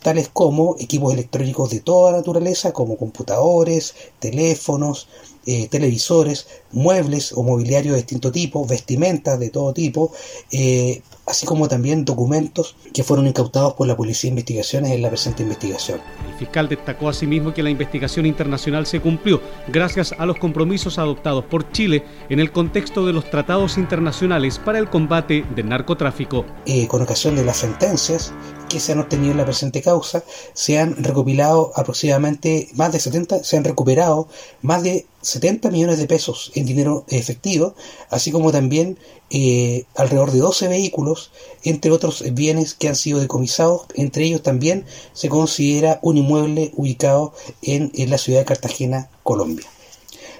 tales 0.02 0.28
como 0.32 0.76
equipos 0.78 1.12
electrónicos 1.12 1.70
de 1.70 1.80
toda 1.80 2.12
naturaleza, 2.12 2.72
como 2.72 2.96
computadores, 2.96 3.94
teléfonos, 4.20 5.08
eh, 5.46 5.68
televisores, 5.68 6.46
muebles 6.72 7.32
o 7.32 7.42
mobiliario 7.42 7.92
de 7.92 7.98
distinto 7.98 8.32
tipo, 8.32 8.66
vestimentas 8.66 9.38
de 9.38 9.50
todo 9.50 9.72
tipo, 9.72 10.12
eh, 10.50 11.02
así 11.26 11.46
como 11.46 11.68
también 11.68 12.04
documentos 12.04 12.76
que 12.92 13.04
fueron 13.04 13.26
incautados 13.26 13.74
por 13.74 13.86
la 13.86 13.96
Policía 13.96 14.28
de 14.28 14.32
Investigaciones 14.32 14.92
en 14.92 15.02
la 15.02 15.08
presente 15.08 15.42
investigación. 15.42 16.00
El 16.28 16.34
fiscal 16.38 16.68
destacó 16.68 17.08
asimismo 17.08 17.54
que 17.54 17.62
la 17.62 17.70
investigación 17.70 18.26
internacional 18.26 18.86
se 18.86 19.00
cumplió 19.00 19.40
gracias 19.68 20.14
a 20.18 20.26
los 20.26 20.38
compromisos 20.38 20.98
adoptados 20.98 21.44
por 21.44 21.70
Chile 21.72 22.04
en 22.28 22.40
el 22.40 22.52
contexto 22.52 23.06
de 23.06 23.12
los 23.12 23.30
tratados 23.30 23.78
internacionales 23.78 24.58
para 24.58 24.78
el 24.78 24.90
combate 24.90 25.44
del 25.54 25.68
narcotráfico. 25.68 26.44
Eh, 26.66 26.86
con 26.86 27.02
ocasión 27.02 27.36
de 27.36 27.44
las 27.44 27.58
sentencias 27.58 28.32
que 28.68 28.80
se 28.80 28.92
han 28.92 29.00
obtenido 29.00 29.32
en 29.32 29.38
la 29.38 29.44
presente 29.44 29.82
causa, 29.82 30.24
se 30.52 30.78
han 30.78 31.02
recopilado 31.02 31.72
aproximadamente 31.74 32.68
más 32.74 32.92
de 32.92 33.00
70, 33.00 33.44
se 33.44 33.56
han 33.56 33.64
recuperado 33.64 34.28
más 34.62 34.82
de 34.82 35.06
70 35.22 35.70
millones 35.70 35.98
de 35.98 36.06
pesos 36.06 36.52
en 36.54 36.66
dinero 36.66 37.04
efectivo, 37.08 37.74
así 38.10 38.30
como 38.30 38.52
también 38.52 38.98
eh, 39.30 39.84
alrededor 39.94 40.30
de 40.30 40.38
12 40.38 40.68
vehículos, 40.68 41.30
entre 41.64 41.90
otros 41.90 42.24
bienes 42.32 42.74
que 42.74 42.88
han 42.88 42.96
sido 42.96 43.20
decomisados, 43.20 43.86
entre 43.94 44.24
ellos 44.24 44.42
también 44.42 44.84
se 45.12 45.28
considera 45.28 45.98
un 46.02 46.16
inmueble 46.16 46.72
ubicado 46.76 47.32
en, 47.62 47.90
en 47.94 48.10
la 48.10 48.18
ciudad 48.18 48.40
de 48.40 48.46
Cartagena, 48.46 49.10
Colombia. 49.22 49.66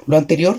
Lo 0.06 0.16
anterior 0.16 0.59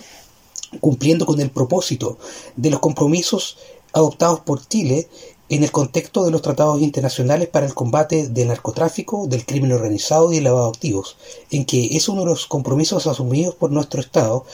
cumpliendo 0.81 1.25
con 1.25 1.39
el 1.39 1.49
propósito 1.49 2.17
de 2.55 2.69
los 2.69 2.79
compromisos 2.79 3.57
adoptados 3.93 4.41
por 4.41 4.65
Chile 4.67 5.07
en 5.49 5.63
el 5.63 5.71
contexto 5.71 6.25
de 6.25 6.31
los 6.31 6.41
tratados 6.41 6.81
internacionales 6.81 7.47
para 7.47 7.65
el 7.65 7.73
combate 7.73 8.27
del 8.27 8.49
narcotráfico, 8.49 9.27
del 9.27 9.45
crimen 9.45 9.71
organizado 9.71 10.31
y 10.33 10.37
el 10.37 10.43
lavado 10.43 10.65
de 10.65 10.77
activos, 10.77 11.17
en 11.51 11.65
que 11.65 11.95
es 11.95 12.09
uno 12.09 12.21
de 12.21 12.27
los 12.27 12.47
compromisos 12.47 13.07
asumidos 13.07 13.55
por 13.55 13.71
nuestro 13.71 14.01
Estado 14.01 14.45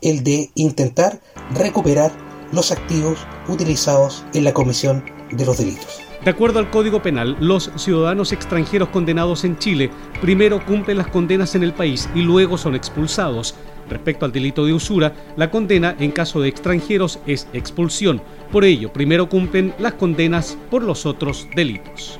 el 0.00 0.24
de 0.24 0.50
intentar 0.54 1.20
recuperar 1.54 2.12
los 2.52 2.72
activos 2.72 3.18
utilizados 3.48 4.24
en 4.34 4.44
la 4.44 4.52
comisión 4.52 5.04
de 5.30 5.46
los 5.46 5.58
delitos. 5.58 6.00
De 6.24 6.30
acuerdo 6.30 6.58
al 6.58 6.70
Código 6.70 7.00
Penal, 7.00 7.36
los 7.40 7.70
ciudadanos 7.76 8.32
extranjeros 8.32 8.90
condenados 8.90 9.44
en 9.44 9.58
Chile 9.58 9.90
primero 10.20 10.64
cumplen 10.66 10.98
las 10.98 11.06
condenas 11.08 11.54
en 11.54 11.62
el 11.62 11.72
país 11.72 12.10
y 12.14 12.20
luego 12.20 12.58
son 12.58 12.74
expulsados. 12.74 13.54
Respecto 13.90 14.24
al 14.24 14.32
delito 14.32 14.64
de 14.64 14.72
usura, 14.72 15.12
la 15.36 15.50
condena 15.50 15.96
en 15.98 16.12
caso 16.12 16.40
de 16.40 16.48
extranjeros 16.48 17.18
es 17.26 17.48
expulsión. 17.52 18.22
Por 18.50 18.64
ello, 18.64 18.92
primero 18.92 19.28
cumplen 19.28 19.74
las 19.78 19.94
condenas 19.94 20.56
por 20.70 20.82
los 20.82 21.04
otros 21.04 21.48
delitos. 21.54 22.18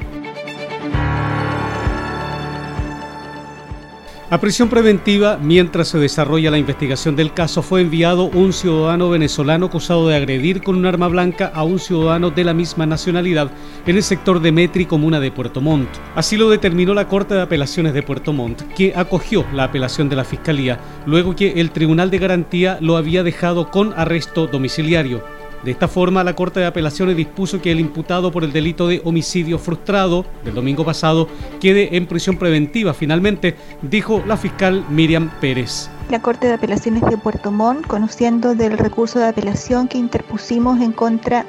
A 4.33 4.39
prisión 4.39 4.69
preventiva, 4.69 5.39
mientras 5.43 5.89
se 5.89 5.99
desarrolla 5.99 6.53
la 6.53 6.59
investigación 6.59 7.17
del 7.17 7.35
caso, 7.35 7.63
fue 7.63 7.81
enviado 7.81 8.27
un 8.27 8.53
ciudadano 8.53 9.11
venezolano 9.11 9.67
acusado 9.67 10.07
de 10.07 10.15
agredir 10.15 10.63
con 10.63 10.77
un 10.77 10.87
arma 10.87 11.09
blanca 11.09 11.51
a 11.53 11.65
un 11.65 11.81
ciudadano 11.81 12.31
de 12.31 12.45
la 12.45 12.55
misma 12.55 12.87
nacionalidad 12.87 13.51
en 13.89 13.97
el 13.97 14.05
sector 14.05 14.41
de 14.41 14.53
Metri, 14.53 14.87
comuna 14.87 15.19
de 15.19 15.33
Puerto 15.33 15.61
Montt. 15.61 15.89
Así 16.15 16.37
lo 16.37 16.49
determinó 16.49 16.95
la 16.95 17.09
Corte 17.09 17.35
de 17.35 17.43
Apelaciones 17.43 17.93
de 17.93 18.05
Puerto 18.05 18.33
Montt, 18.33 18.63
que 18.77 18.93
acogió 18.95 19.45
la 19.53 19.65
apelación 19.65 20.09
de 20.09 20.15
la 20.15 20.23
Fiscalía, 20.23 20.79
luego 21.07 21.35
que 21.35 21.61
el 21.61 21.73
Tribunal 21.73 22.09
de 22.13 22.19
Garantía 22.19 22.79
lo 22.81 22.97
había 22.97 23.25
dejado 23.25 23.73
con 23.73 23.93
arresto 23.97 24.47
domiciliario. 24.47 25.25
De 25.65 25.71
esta 25.71 25.89
forma, 25.89 26.25
la 26.25 26.35
Corte 26.35 26.61
de 26.61 26.67
Apelaciones 26.67 27.17
dispuso 27.17 27.61
que 27.61 27.71
el 27.71 27.81
imputado 27.81 28.33
por 28.33 28.45
el 28.45 28.53
delito 28.53 28.89
de 28.89 29.03
homicidio 29.05 29.59
frustrado 29.59 30.25
del 30.43 30.55
domingo 30.55 30.87
pasado 30.87 31.29
quede 31.61 31.97
en 31.99 32.07
prisión 32.07 32.39
preventiva. 32.39 32.95
Finalmente, 32.95 33.57
dijo 33.83 34.23
la 34.27 34.39
fiscal 34.39 34.87
Miriam 34.89 35.31
Pérez. 35.39 35.91
La 36.09 36.23
Corte 36.23 36.47
de 36.47 36.55
Apelaciones 36.55 37.03
de 37.03 37.19
Puerto 37.19 37.53
Montt, 37.53 37.87
conociendo 37.87 38.55
del 38.55 38.79
recurso 38.79 39.19
de 39.19 39.27
apelación 39.27 39.87
que 39.87 39.99
interpusimos 39.99 40.81
en 40.81 40.93
contra 40.93 41.45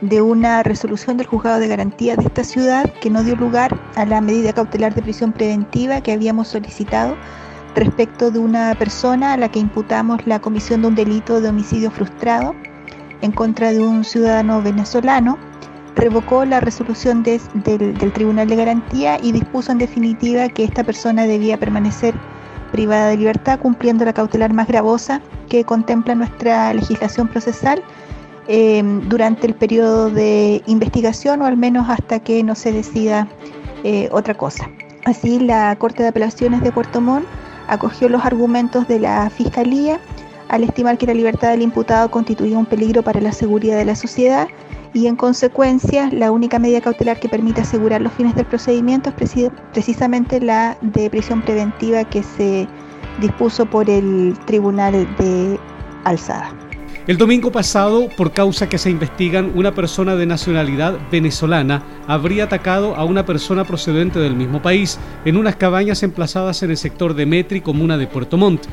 de 0.00 0.20
una 0.20 0.64
resolución 0.64 1.16
del 1.16 1.28
juzgado 1.28 1.60
de 1.60 1.68
garantía 1.68 2.16
de 2.16 2.24
esta 2.24 2.42
ciudad 2.42 2.92
que 3.00 3.08
no 3.08 3.22
dio 3.22 3.36
lugar 3.36 3.78
a 3.94 4.04
la 4.04 4.20
medida 4.20 4.52
cautelar 4.52 4.94
de 4.94 5.02
prisión 5.02 5.32
preventiva 5.32 6.00
que 6.00 6.12
habíamos 6.12 6.48
solicitado 6.48 7.16
respecto 7.76 8.32
de 8.32 8.40
una 8.40 8.74
persona 8.74 9.32
a 9.32 9.36
la 9.36 9.50
que 9.50 9.60
imputamos 9.60 10.26
la 10.26 10.40
comisión 10.40 10.82
de 10.82 10.88
un 10.88 10.94
delito 10.96 11.40
de 11.40 11.48
homicidio 11.48 11.90
frustrado 11.92 12.54
en 13.22 13.32
contra 13.32 13.72
de 13.72 13.80
un 13.80 14.04
ciudadano 14.04 14.62
venezolano, 14.62 15.38
revocó 15.94 16.44
la 16.44 16.60
resolución 16.60 17.22
del, 17.22 17.40
Tribunal 18.12 18.48
de 18.48 18.56
Garantía 18.56 19.18
y 19.22 19.32
dispuso 19.32 19.72
en 19.72 19.78
definitiva 19.78 20.48
que 20.48 20.64
esta 20.64 20.84
persona 20.84 21.24
debía 21.24 21.58
permanecer 21.58 22.14
privada 22.72 23.08
de 23.08 23.16
libertad 23.16 23.60
cumpliendo 23.60 24.04
la 24.04 24.12
cautelar 24.12 24.52
más 24.52 24.66
gravosa 24.66 25.20
que 25.48 25.64
contempla 25.64 26.14
nuestra 26.14 26.74
legislación 26.74 27.28
procesal 27.28 27.82
em, 28.48 29.08
durante 29.08 29.46
el 29.46 29.54
periodo 29.54 30.10
de 30.10 30.62
investigación 30.66 31.42
o 31.42 31.46
al 31.46 31.56
menos 31.56 31.88
hasta 31.88 32.18
que 32.18 32.42
no 32.42 32.54
se 32.56 32.72
decida 32.72 33.28
eh, 33.84 34.08
otra 34.10 34.34
cosa. 34.34 34.68
Así, 35.04 35.38
la 35.38 35.76
Corte 35.76 36.02
de 36.02 36.08
Apelaciones 36.08 36.62
de 36.62 36.72
Puerto 36.72 37.00
Montt 37.00 37.26
acogió 37.68 38.08
los 38.08 38.24
argumentos 38.24 38.88
de 38.88 38.98
la 38.98 39.30
Fiscalía 39.30 40.00
al 40.48 40.64
estimar 40.64 40.98
que 40.98 41.06
la 41.06 41.14
libertad 41.14 41.50
del 41.50 41.62
imputado 41.62 42.10
constituía 42.10 42.58
un 42.58 42.66
peligro 42.66 43.02
para 43.02 43.20
la 43.20 43.32
seguridad 43.32 43.76
de 43.76 43.84
la 43.84 43.96
sociedad 43.96 44.48
y 44.92 45.08
en 45.08 45.16
consecuencia 45.16 46.08
la 46.12 46.30
única 46.30 46.58
medida 46.58 46.80
cautelar 46.80 47.18
que 47.18 47.28
permite 47.28 47.60
asegurar 47.60 48.00
los 48.00 48.12
fines 48.12 48.34
del 48.34 48.46
procedimiento 48.46 49.12
es 49.18 49.50
precisamente 49.72 50.40
la 50.40 50.78
de 50.80 51.10
prisión 51.10 51.42
preventiva 51.42 52.04
que 52.04 52.22
se 52.22 52.68
dispuso 53.20 53.66
por 53.66 53.90
el 53.90 54.34
Tribunal 54.46 54.92
de 55.18 55.58
Alzada. 56.04 56.54
El 57.06 57.18
domingo 57.18 57.52
pasado, 57.52 58.08
por 58.16 58.32
causa 58.32 58.66
que 58.66 58.78
se 58.78 58.88
investigan, 58.88 59.52
una 59.54 59.74
persona 59.74 60.16
de 60.16 60.24
nacionalidad 60.24 60.98
venezolana 61.12 61.82
habría 62.06 62.44
atacado 62.44 62.96
a 62.96 63.04
una 63.04 63.26
persona 63.26 63.64
procedente 63.64 64.18
del 64.20 64.34
mismo 64.34 64.62
país 64.62 64.98
en 65.26 65.36
unas 65.36 65.56
cabañas 65.56 66.02
emplazadas 66.02 66.62
en 66.62 66.70
el 66.70 66.78
sector 66.78 67.12
de 67.12 67.26
Metri, 67.26 67.60
comuna 67.60 67.98
de 67.98 68.06
Puerto 68.06 68.38
Montt. 68.38 68.64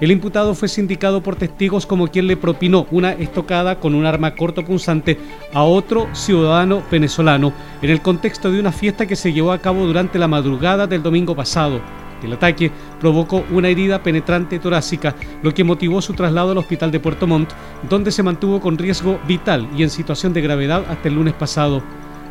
El 0.00 0.12
imputado 0.12 0.54
fue 0.54 0.68
sindicado 0.68 1.22
por 1.24 1.34
testigos 1.34 1.84
como 1.84 2.06
quien 2.06 2.28
le 2.28 2.36
propinó 2.36 2.86
una 2.92 3.12
estocada 3.12 3.80
con 3.80 3.96
un 3.96 4.06
arma 4.06 4.36
cortopunzante 4.36 5.18
a 5.52 5.64
otro 5.64 6.08
ciudadano 6.12 6.84
venezolano 6.88 7.52
en 7.82 7.90
el 7.90 8.00
contexto 8.00 8.52
de 8.52 8.60
una 8.60 8.70
fiesta 8.70 9.06
que 9.06 9.16
se 9.16 9.32
llevó 9.32 9.50
a 9.50 9.58
cabo 9.58 9.86
durante 9.86 10.20
la 10.20 10.28
madrugada 10.28 10.86
del 10.86 11.02
domingo 11.02 11.34
pasado. 11.34 11.80
El 12.22 12.32
ataque 12.32 12.70
provocó 13.00 13.44
una 13.50 13.68
herida 13.68 14.02
penetrante 14.02 14.60
torácica, 14.60 15.16
lo 15.42 15.52
que 15.52 15.64
motivó 15.64 16.00
su 16.00 16.14
traslado 16.14 16.52
al 16.52 16.58
hospital 16.58 16.92
de 16.92 17.00
Puerto 17.00 17.26
Montt, 17.26 17.50
donde 17.88 18.12
se 18.12 18.22
mantuvo 18.22 18.60
con 18.60 18.78
riesgo 18.78 19.18
vital 19.26 19.68
y 19.76 19.82
en 19.82 19.90
situación 19.90 20.32
de 20.32 20.42
gravedad 20.42 20.84
hasta 20.88 21.08
el 21.08 21.14
lunes 21.14 21.34
pasado. 21.34 21.82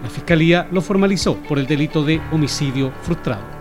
La 0.04 0.10
fiscalía 0.10 0.68
lo 0.72 0.82
formalizó 0.82 1.36
por 1.36 1.60
el 1.60 1.68
delito 1.68 2.04
de 2.04 2.22
homicidio 2.32 2.92
frustrado. 3.02 3.57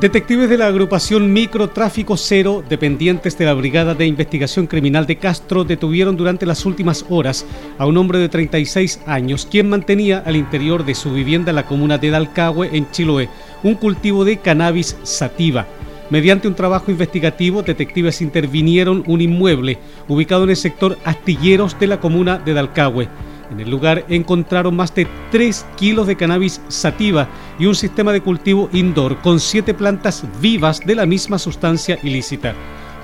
Detectives 0.00 0.50
de 0.50 0.58
la 0.58 0.66
agrupación 0.66 1.32
Microtráfico 1.32 2.16
Cero, 2.16 2.64
dependientes 2.68 3.38
de 3.38 3.44
la 3.44 3.54
Brigada 3.54 3.94
de 3.94 4.06
Investigación 4.06 4.66
Criminal 4.66 5.06
de 5.06 5.18
Castro, 5.18 5.62
detuvieron 5.62 6.16
durante 6.16 6.46
las 6.46 6.66
últimas 6.66 7.06
horas 7.10 7.46
a 7.78 7.86
un 7.86 7.96
hombre 7.96 8.18
de 8.18 8.28
36 8.28 9.02
años, 9.06 9.46
quien 9.48 9.68
mantenía 9.68 10.18
al 10.26 10.34
interior 10.34 10.84
de 10.84 10.96
su 10.96 11.12
vivienda 11.12 11.50
en 11.50 11.56
la 11.56 11.66
comuna 11.66 11.96
de 11.96 12.10
Dalcahue, 12.10 12.76
en 12.76 12.90
Chiloé, 12.90 13.28
un 13.62 13.76
cultivo 13.76 14.24
de 14.24 14.38
cannabis 14.38 14.96
sativa. 15.04 15.64
Mediante 16.10 16.48
un 16.48 16.56
trabajo 16.56 16.90
investigativo, 16.90 17.62
detectives 17.62 18.20
intervinieron 18.20 19.04
un 19.06 19.20
inmueble 19.20 19.78
ubicado 20.08 20.42
en 20.42 20.50
el 20.50 20.56
sector 20.56 20.98
Astilleros 21.04 21.78
de 21.78 21.86
la 21.86 22.00
comuna 22.00 22.38
de 22.38 22.52
Dalcahue. 22.52 23.08
En 23.50 23.60
el 23.60 23.70
lugar 23.70 24.04
encontraron 24.08 24.74
más 24.76 24.94
de 24.94 25.06
3 25.30 25.66
kilos 25.76 26.06
de 26.06 26.16
cannabis 26.16 26.60
sativa 26.68 27.28
y 27.58 27.66
un 27.66 27.74
sistema 27.74 28.12
de 28.12 28.20
cultivo 28.20 28.68
indoor 28.72 29.18
con 29.18 29.40
7 29.40 29.74
plantas 29.74 30.24
vivas 30.40 30.80
de 30.80 30.94
la 30.94 31.06
misma 31.06 31.38
sustancia 31.38 31.98
ilícita. 32.02 32.54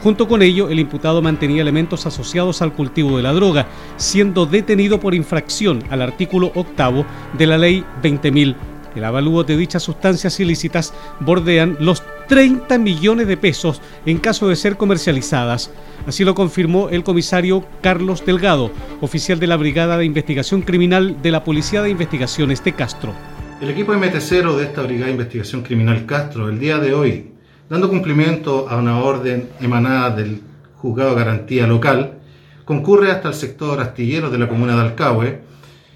Junto 0.02 0.26
con 0.26 0.40
ello, 0.40 0.70
el 0.70 0.78
imputado 0.78 1.20
mantenía 1.20 1.60
elementos 1.60 2.06
asociados 2.06 2.62
al 2.62 2.72
cultivo 2.72 3.18
de 3.18 3.22
la 3.22 3.34
droga, 3.34 3.66
siendo 3.96 4.46
detenido 4.46 4.98
por 4.98 5.14
infracción 5.14 5.84
al 5.90 6.00
artículo 6.00 6.52
octavo 6.54 7.04
de 7.36 7.46
la 7.46 7.58
ley 7.58 7.84
20.000 8.02 8.56
el 8.94 9.04
avalúo 9.04 9.44
de 9.44 9.56
dichas 9.56 9.82
sustancias 9.82 10.40
ilícitas 10.40 10.92
bordean 11.20 11.76
los 11.80 12.02
30 12.30 12.78
millones 12.78 13.26
de 13.26 13.36
pesos 13.36 13.82
en 14.06 14.18
caso 14.18 14.46
de 14.48 14.54
ser 14.54 14.76
comercializadas. 14.76 15.72
Así 16.06 16.24
lo 16.24 16.36
confirmó 16.36 16.88
el 16.88 17.02
comisario 17.02 17.64
Carlos 17.82 18.24
Delgado, 18.24 18.70
oficial 19.00 19.40
de 19.40 19.48
la 19.48 19.56
Brigada 19.56 19.98
de 19.98 20.04
Investigación 20.04 20.62
Criminal 20.62 21.20
de 21.22 21.32
la 21.32 21.42
Policía 21.42 21.82
de 21.82 21.90
Investigaciones 21.90 22.62
de 22.62 22.72
Castro. 22.72 23.12
El 23.60 23.70
equipo 23.70 23.92
MT0 23.92 24.56
de 24.56 24.62
esta 24.62 24.82
Brigada 24.82 25.06
de 25.06 25.12
Investigación 25.12 25.62
Criminal 25.62 26.06
Castro, 26.06 26.48
el 26.48 26.60
día 26.60 26.78
de 26.78 26.94
hoy, 26.94 27.32
dando 27.68 27.88
cumplimiento 27.88 28.68
a 28.68 28.76
una 28.76 29.00
orden 29.00 29.48
emanada 29.60 30.10
del 30.10 30.40
Juzgado 30.76 31.10
de 31.10 31.24
Garantía 31.24 31.66
Local, 31.66 32.20
concurre 32.64 33.10
hasta 33.10 33.26
el 33.26 33.34
sector 33.34 33.80
astillero 33.80 34.30
de 34.30 34.38
la 34.38 34.48
comuna 34.48 34.76
de 34.76 34.82
Alcahue, 34.82 35.40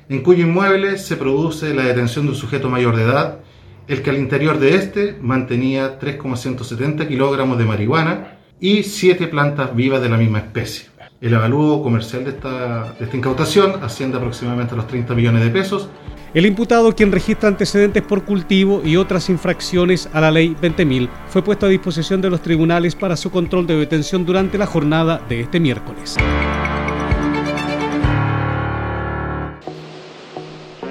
en 0.08 0.20
cuyo 0.20 0.44
inmueble 0.44 0.98
se 0.98 1.14
produce 1.14 1.72
la 1.72 1.84
detención 1.84 2.24
de 2.24 2.32
un 2.32 2.36
sujeto 2.36 2.68
mayor 2.68 2.96
de 2.96 3.04
edad, 3.04 3.38
el 3.86 4.02
que 4.02 4.10
al 4.10 4.18
interior 4.18 4.58
de 4.58 4.76
este 4.76 5.16
mantenía 5.20 5.98
3,170 5.98 7.06
kilogramos 7.06 7.58
de 7.58 7.64
marihuana 7.64 8.38
y 8.60 8.82
7 8.82 9.26
plantas 9.28 9.74
vivas 9.74 10.00
de 10.00 10.08
la 10.08 10.16
misma 10.16 10.38
especie. 10.38 10.86
El 11.20 11.34
avalúo 11.34 11.82
comercial 11.82 12.24
de 12.24 12.30
esta, 12.30 12.92
de 12.98 13.04
esta 13.04 13.16
incautación 13.16 13.82
asciende 13.82 14.18
aproximadamente 14.18 14.74
a 14.74 14.76
los 14.76 14.86
30 14.86 15.14
millones 15.14 15.42
de 15.42 15.50
pesos. 15.50 15.88
El 16.34 16.46
imputado, 16.46 16.94
quien 16.94 17.12
registra 17.12 17.48
antecedentes 17.48 18.02
por 18.02 18.24
cultivo 18.24 18.82
y 18.84 18.96
otras 18.96 19.30
infracciones 19.30 20.08
a 20.12 20.20
la 20.20 20.32
ley 20.32 20.56
20.000, 20.60 21.08
fue 21.28 21.42
puesto 21.42 21.66
a 21.66 21.68
disposición 21.68 22.20
de 22.20 22.30
los 22.30 22.42
tribunales 22.42 22.96
para 22.96 23.16
su 23.16 23.30
control 23.30 23.66
de 23.66 23.76
detención 23.76 24.26
durante 24.26 24.58
la 24.58 24.66
jornada 24.66 25.22
de 25.28 25.40
este 25.40 25.60
miércoles. 25.60 26.16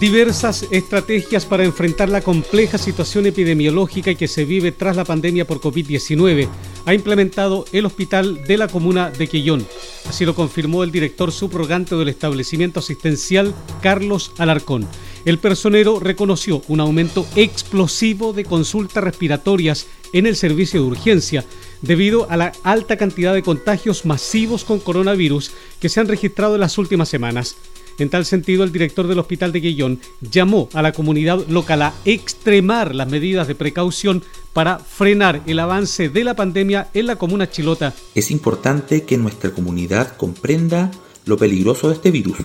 Diversas 0.00 0.66
estrategias 0.70 1.44
para 1.44 1.62
enfrentar 1.62 2.08
la 2.08 2.22
compleja 2.22 2.78
situación 2.78 3.26
epidemiológica 3.26 4.14
que 4.14 4.28
se 4.28 4.46
vive 4.46 4.72
tras 4.72 4.96
la 4.96 5.04
pandemia 5.04 5.46
por 5.46 5.60
COVID-19 5.60 6.48
ha 6.86 6.94
implementado 6.94 7.66
el 7.72 7.84
hospital 7.84 8.42
de 8.44 8.56
la 8.56 8.66
comuna 8.66 9.10
de 9.10 9.26
Quillón. 9.26 9.66
Así 10.08 10.24
lo 10.24 10.34
confirmó 10.34 10.84
el 10.84 10.90
director 10.90 11.32
subrogante 11.32 11.96
del 11.96 12.08
establecimiento 12.08 12.80
asistencial, 12.80 13.54
Carlos 13.82 14.32
Alarcón. 14.38 14.88
El 15.26 15.36
personero 15.36 16.00
reconoció 16.00 16.62
un 16.68 16.80
aumento 16.80 17.26
explosivo 17.36 18.32
de 18.32 18.46
consultas 18.46 19.04
respiratorias 19.04 19.86
en 20.14 20.26
el 20.26 20.34
servicio 20.34 20.80
de 20.80 20.86
urgencia 20.86 21.44
debido 21.82 22.26
a 22.30 22.38
la 22.38 22.52
alta 22.62 22.96
cantidad 22.96 23.34
de 23.34 23.42
contagios 23.42 24.06
masivos 24.06 24.64
con 24.64 24.80
coronavirus 24.80 25.52
que 25.78 25.90
se 25.90 26.00
han 26.00 26.08
registrado 26.08 26.54
en 26.54 26.62
las 26.62 26.78
últimas 26.78 27.10
semanas. 27.10 27.56
En 27.98 28.08
tal 28.08 28.24
sentido, 28.24 28.64
el 28.64 28.72
director 28.72 29.06
del 29.06 29.18
Hospital 29.18 29.52
de 29.52 29.60
Guillón 29.60 30.00
llamó 30.20 30.68
a 30.72 30.82
la 30.82 30.92
comunidad 30.92 31.46
local 31.48 31.82
a 31.82 31.94
extremar 32.04 32.94
las 32.94 33.08
medidas 33.08 33.48
de 33.48 33.54
precaución 33.54 34.22
para 34.52 34.78
frenar 34.78 35.42
el 35.46 35.58
avance 35.58 36.08
de 36.08 36.24
la 36.24 36.34
pandemia 36.34 36.88
en 36.94 37.06
la 37.06 37.16
comuna 37.16 37.50
chilota. 37.50 37.94
Es 38.14 38.30
importante 38.30 39.04
que 39.04 39.18
nuestra 39.18 39.50
comunidad 39.50 40.16
comprenda 40.16 40.90
lo 41.26 41.36
peligroso 41.36 41.88
de 41.88 41.94
este 41.94 42.10
virus. 42.10 42.38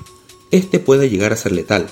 Este 0.52 0.80
puede 0.80 1.10
llegar 1.10 1.34
a 1.34 1.38
ser 1.38 1.52
letal. 1.52 1.88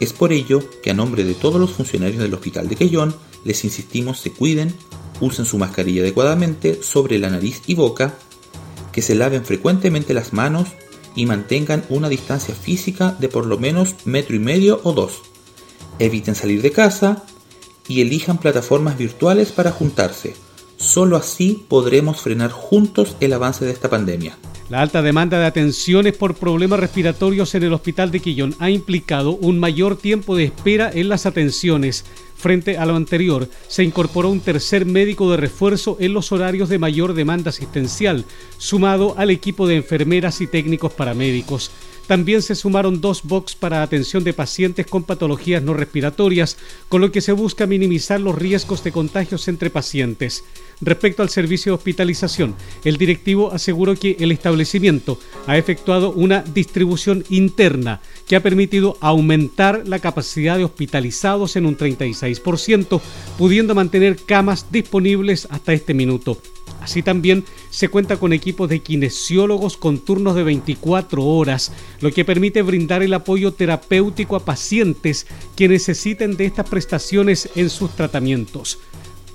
Es 0.00 0.12
por 0.12 0.32
ello 0.32 0.62
que 0.82 0.90
a 0.90 0.94
nombre 0.94 1.24
de 1.24 1.34
todos 1.34 1.60
los 1.60 1.72
funcionarios 1.72 2.20
del 2.20 2.34
Hospital 2.34 2.68
de 2.68 2.76
Quillón 2.76 3.14
les 3.44 3.64
insistimos 3.64 4.20
se 4.20 4.32
cuiden, 4.32 4.74
usen 5.20 5.44
su 5.44 5.58
mascarilla 5.58 6.02
adecuadamente 6.02 6.82
sobre 6.82 7.18
la 7.18 7.30
nariz 7.30 7.62
y 7.66 7.74
boca, 7.74 8.14
que 8.92 9.02
se 9.02 9.14
laven 9.14 9.44
frecuentemente 9.44 10.14
las 10.14 10.32
manos 10.32 10.68
y 11.14 11.26
mantengan 11.26 11.84
una 11.88 12.08
distancia 12.08 12.54
física 12.54 13.16
de 13.18 13.28
por 13.28 13.46
lo 13.46 13.58
menos 13.58 13.94
metro 14.04 14.34
y 14.34 14.38
medio 14.38 14.80
o 14.84 14.92
dos. 14.92 15.22
Eviten 15.98 16.34
salir 16.34 16.62
de 16.62 16.72
casa 16.72 17.24
y 17.86 18.00
elijan 18.00 18.38
plataformas 18.38 18.98
virtuales 18.98 19.52
para 19.52 19.70
juntarse. 19.70 20.34
Solo 20.76 21.16
así 21.16 21.64
podremos 21.68 22.20
frenar 22.20 22.50
juntos 22.50 23.16
el 23.20 23.32
avance 23.32 23.64
de 23.64 23.72
esta 23.72 23.90
pandemia. 23.90 24.36
La 24.70 24.80
alta 24.80 25.02
demanda 25.02 25.38
de 25.38 25.46
atenciones 25.46 26.16
por 26.16 26.34
problemas 26.34 26.80
respiratorios 26.80 27.54
en 27.54 27.64
el 27.64 27.72
hospital 27.72 28.10
de 28.10 28.20
Quillón 28.20 28.54
ha 28.58 28.70
implicado 28.70 29.32
un 29.32 29.58
mayor 29.58 29.96
tiempo 29.96 30.36
de 30.36 30.44
espera 30.44 30.90
en 30.92 31.08
las 31.08 31.26
atenciones, 31.26 32.04
Frente 32.44 32.76
a 32.76 32.84
lo 32.84 32.94
anterior, 32.94 33.48
se 33.68 33.84
incorporó 33.84 34.28
un 34.28 34.40
tercer 34.40 34.84
médico 34.84 35.30
de 35.30 35.38
refuerzo 35.38 35.96
en 35.98 36.12
los 36.12 36.30
horarios 36.30 36.68
de 36.68 36.78
mayor 36.78 37.14
demanda 37.14 37.48
asistencial, 37.48 38.26
sumado 38.58 39.14
al 39.16 39.30
equipo 39.30 39.66
de 39.66 39.76
enfermeras 39.76 40.42
y 40.42 40.46
técnicos 40.46 40.92
paramédicos. 40.92 41.70
También 42.06 42.42
se 42.42 42.54
sumaron 42.54 43.00
dos 43.00 43.22
box 43.22 43.54
para 43.54 43.82
atención 43.82 44.24
de 44.24 44.34
pacientes 44.34 44.86
con 44.86 45.04
patologías 45.04 45.62
no 45.62 45.72
respiratorias, 45.72 46.58
con 46.90 47.00
lo 47.00 47.10
que 47.10 47.22
se 47.22 47.32
busca 47.32 47.66
minimizar 47.66 48.20
los 48.20 48.34
riesgos 48.34 48.84
de 48.84 48.92
contagios 48.92 49.48
entre 49.48 49.70
pacientes. 49.70 50.44
Respecto 50.82 51.22
al 51.22 51.30
servicio 51.30 51.72
de 51.72 51.76
hospitalización, 51.76 52.54
el 52.84 52.98
directivo 52.98 53.52
aseguró 53.52 53.94
que 53.94 54.16
el 54.20 54.32
establecimiento 54.32 55.18
ha 55.46 55.56
efectuado 55.56 56.10
una 56.12 56.42
distribución 56.42 57.24
interna 57.30 58.00
que 58.26 58.36
ha 58.36 58.42
permitido 58.42 58.98
aumentar 59.00 59.84
la 59.86 59.98
capacidad 59.98 60.58
de 60.58 60.64
hospitalizados 60.64 61.56
en 61.56 61.64
un 61.64 61.78
36%, 61.78 63.00
pudiendo 63.38 63.74
mantener 63.74 64.16
camas 64.16 64.70
disponibles 64.70 65.48
hasta 65.50 65.72
este 65.72 65.94
minuto. 65.94 66.38
Así 66.84 67.02
también 67.02 67.44
se 67.70 67.88
cuenta 67.88 68.18
con 68.18 68.34
equipos 68.34 68.68
de 68.68 68.80
kinesiólogos 68.80 69.78
con 69.78 70.00
turnos 70.00 70.34
de 70.34 70.42
24 70.42 71.24
horas, 71.24 71.72
lo 72.00 72.12
que 72.12 72.26
permite 72.26 72.60
brindar 72.60 73.02
el 73.02 73.14
apoyo 73.14 73.52
terapéutico 73.52 74.36
a 74.36 74.44
pacientes 74.44 75.26
que 75.56 75.66
necesiten 75.66 76.36
de 76.36 76.44
estas 76.44 76.68
prestaciones 76.68 77.48
en 77.56 77.70
sus 77.70 77.96
tratamientos 77.96 78.78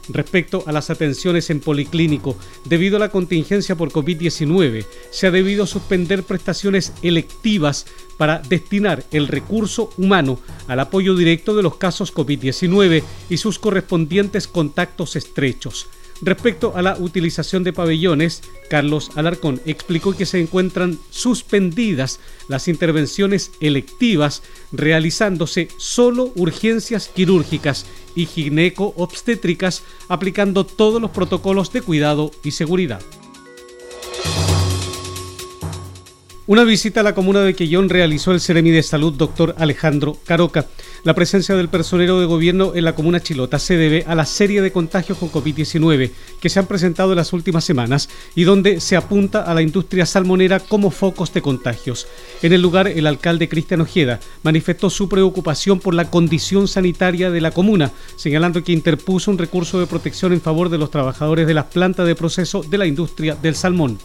respecto 0.10 0.64
a 0.68 0.72
las 0.72 0.92
atenciones 0.92 1.50
en 1.50 1.60
policlínico. 1.60 2.38
Debido 2.66 2.98
a 2.98 3.00
la 3.00 3.10
contingencia 3.10 3.76
por 3.76 3.92
COVID-19, 3.92 4.86
se 5.12 5.28
ha 5.28 5.32
debido 5.32 5.66
suspender 5.66 6.24
prestaciones 6.24 6.94
electivas 7.02 7.88
para 8.18 8.40
destinar 8.40 9.04
el 9.12 9.28
recurso 9.28 9.92
humano 9.98 10.40
al 10.68 10.80
apoyo 10.80 11.16
directo 11.16 11.56
de 11.56 11.64
los 11.64 11.78
casos 11.78 12.14
COVID-19 12.14 13.04
y 13.30 13.38
sus 13.38 13.58
correspondientes 13.58 14.48
contactos 14.48 15.16
estrechos. 15.16 15.88
Respecto 16.22 16.74
a 16.76 16.82
la 16.82 16.98
utilización 16.98 17.64
de 17.64 17.72
pabellones, 17.72 18.42
Carlos 18.70 19.12
Alarcón 19.16 19.62
explicó 19.66 20.16
que 20.16 20.26
se 20.26 20.40
encuentran 20.40 21.00
suspendidas 21.10 22.20
las 22.50 22.68
intervenciones 22.68 23.52
electivas, 23.62 24.44
realizándose 24.72 25.70
solo 25.78 26.32
urgencias 26.36 27.08
quirúrgicas 27.08 27.86
y 28.16 28.26
gineco-obstétricas, 28.26 29.84
aplicando 30.10 30.66
todos 30.66 31.02
los 31.02 31.12
protocolos 31.12 31.72
de 31.72 31.82
cuidado 31.82 32.32
y 32.44 32.52
seguridad. 32.52 33.02
Una 36.50 36.64
visita 36.64 37.02
a 37.02 37.04
la 37.04 37.14
comuna 37.14 37.42
de 37.42 37.54
Quellón 37.54 37.90
realizó 37.90 38.32
el 38.32 38.42
Ceremi 38.42 38.72
de 38.72 38.82
Salud 38.82 39.14
doctor 39.14 39.54
Alejandro 39.60 40.18
Caroca. 40.26 40.66
La 41.04 41.14
presencia 41.14 41.56
del 41.56 41.70
personero 41.70 42.20
de 42.20 42.26
gobierno 42.26 42.72
en 42.74 42.86
la 42.86 42.96
comuna 42.96 43.20
chilota 43.20 43.60
se 43.60 43.78
debe 43.78 44.04
a 44.08 44.16
la 44.16 44.26
serie 44.26 44.64
de 44.64 44.72
contagios 44.72 45.20
con 45.20 45.32
COVID-19 45.32 46.10
que 46.42 46.50
se 46.50 46.58
han 46.58 46.66
presentado 46.66 47.12
en 47.12 47.18
las 47.18 47.34
últimas 47.34 47.66
semanas 47.66 48.10
y 48.34 48.46
donde 48.46 48.80
se 48.80 48.96
apunta 48.96 49.44
a 49.44 49.54
la 49.54 49.62
industria 49.62 50.08
salmonera 50.08 50.60
como 50.60 50.90
focos 50.90 51.32
de 51.34 51.44
contagios. 51.44 52.08
En 52.42 52.52
el 52.52 52.64
lugar, 52.64 52.88
el 52.88 53.06
alcalde 53.06 53.48
Cristian 53.48 53.82
Ojeda 53.82 54.20
manifestó 54.42 54.90
su 54.90 55.08
preocupación 55.08 55.80
por 55.80 55.94
la 55.94 56.10
condición 56.10 56.68
sanitaria 56.68 57.30
de 57.30 57.42
la 57.42 57.52
comuna, 57.52 57.92
señalando 58.16 58.64
que 58.64 58.72
interpuso 58.72 59.30
un 59.30 59.38
recurso 59.38 59.80
de 59.80 59.86
protección 59.86 60.34
en 60.34 60.42
favor 60.42 60.70
de 60.70 60.80
los 60.80 60.90
trabajadores 60.90 61.46
de 61.46 61.54
las 61.54 61.66
plantas 61.66 62.08
de 62.08 62.16
proceso 62.16 62.64
de 62.64 62.80
la 62.80 62.88
industria 62.88 63.36
del 63.36 63.54
salmón. 63.54 64.00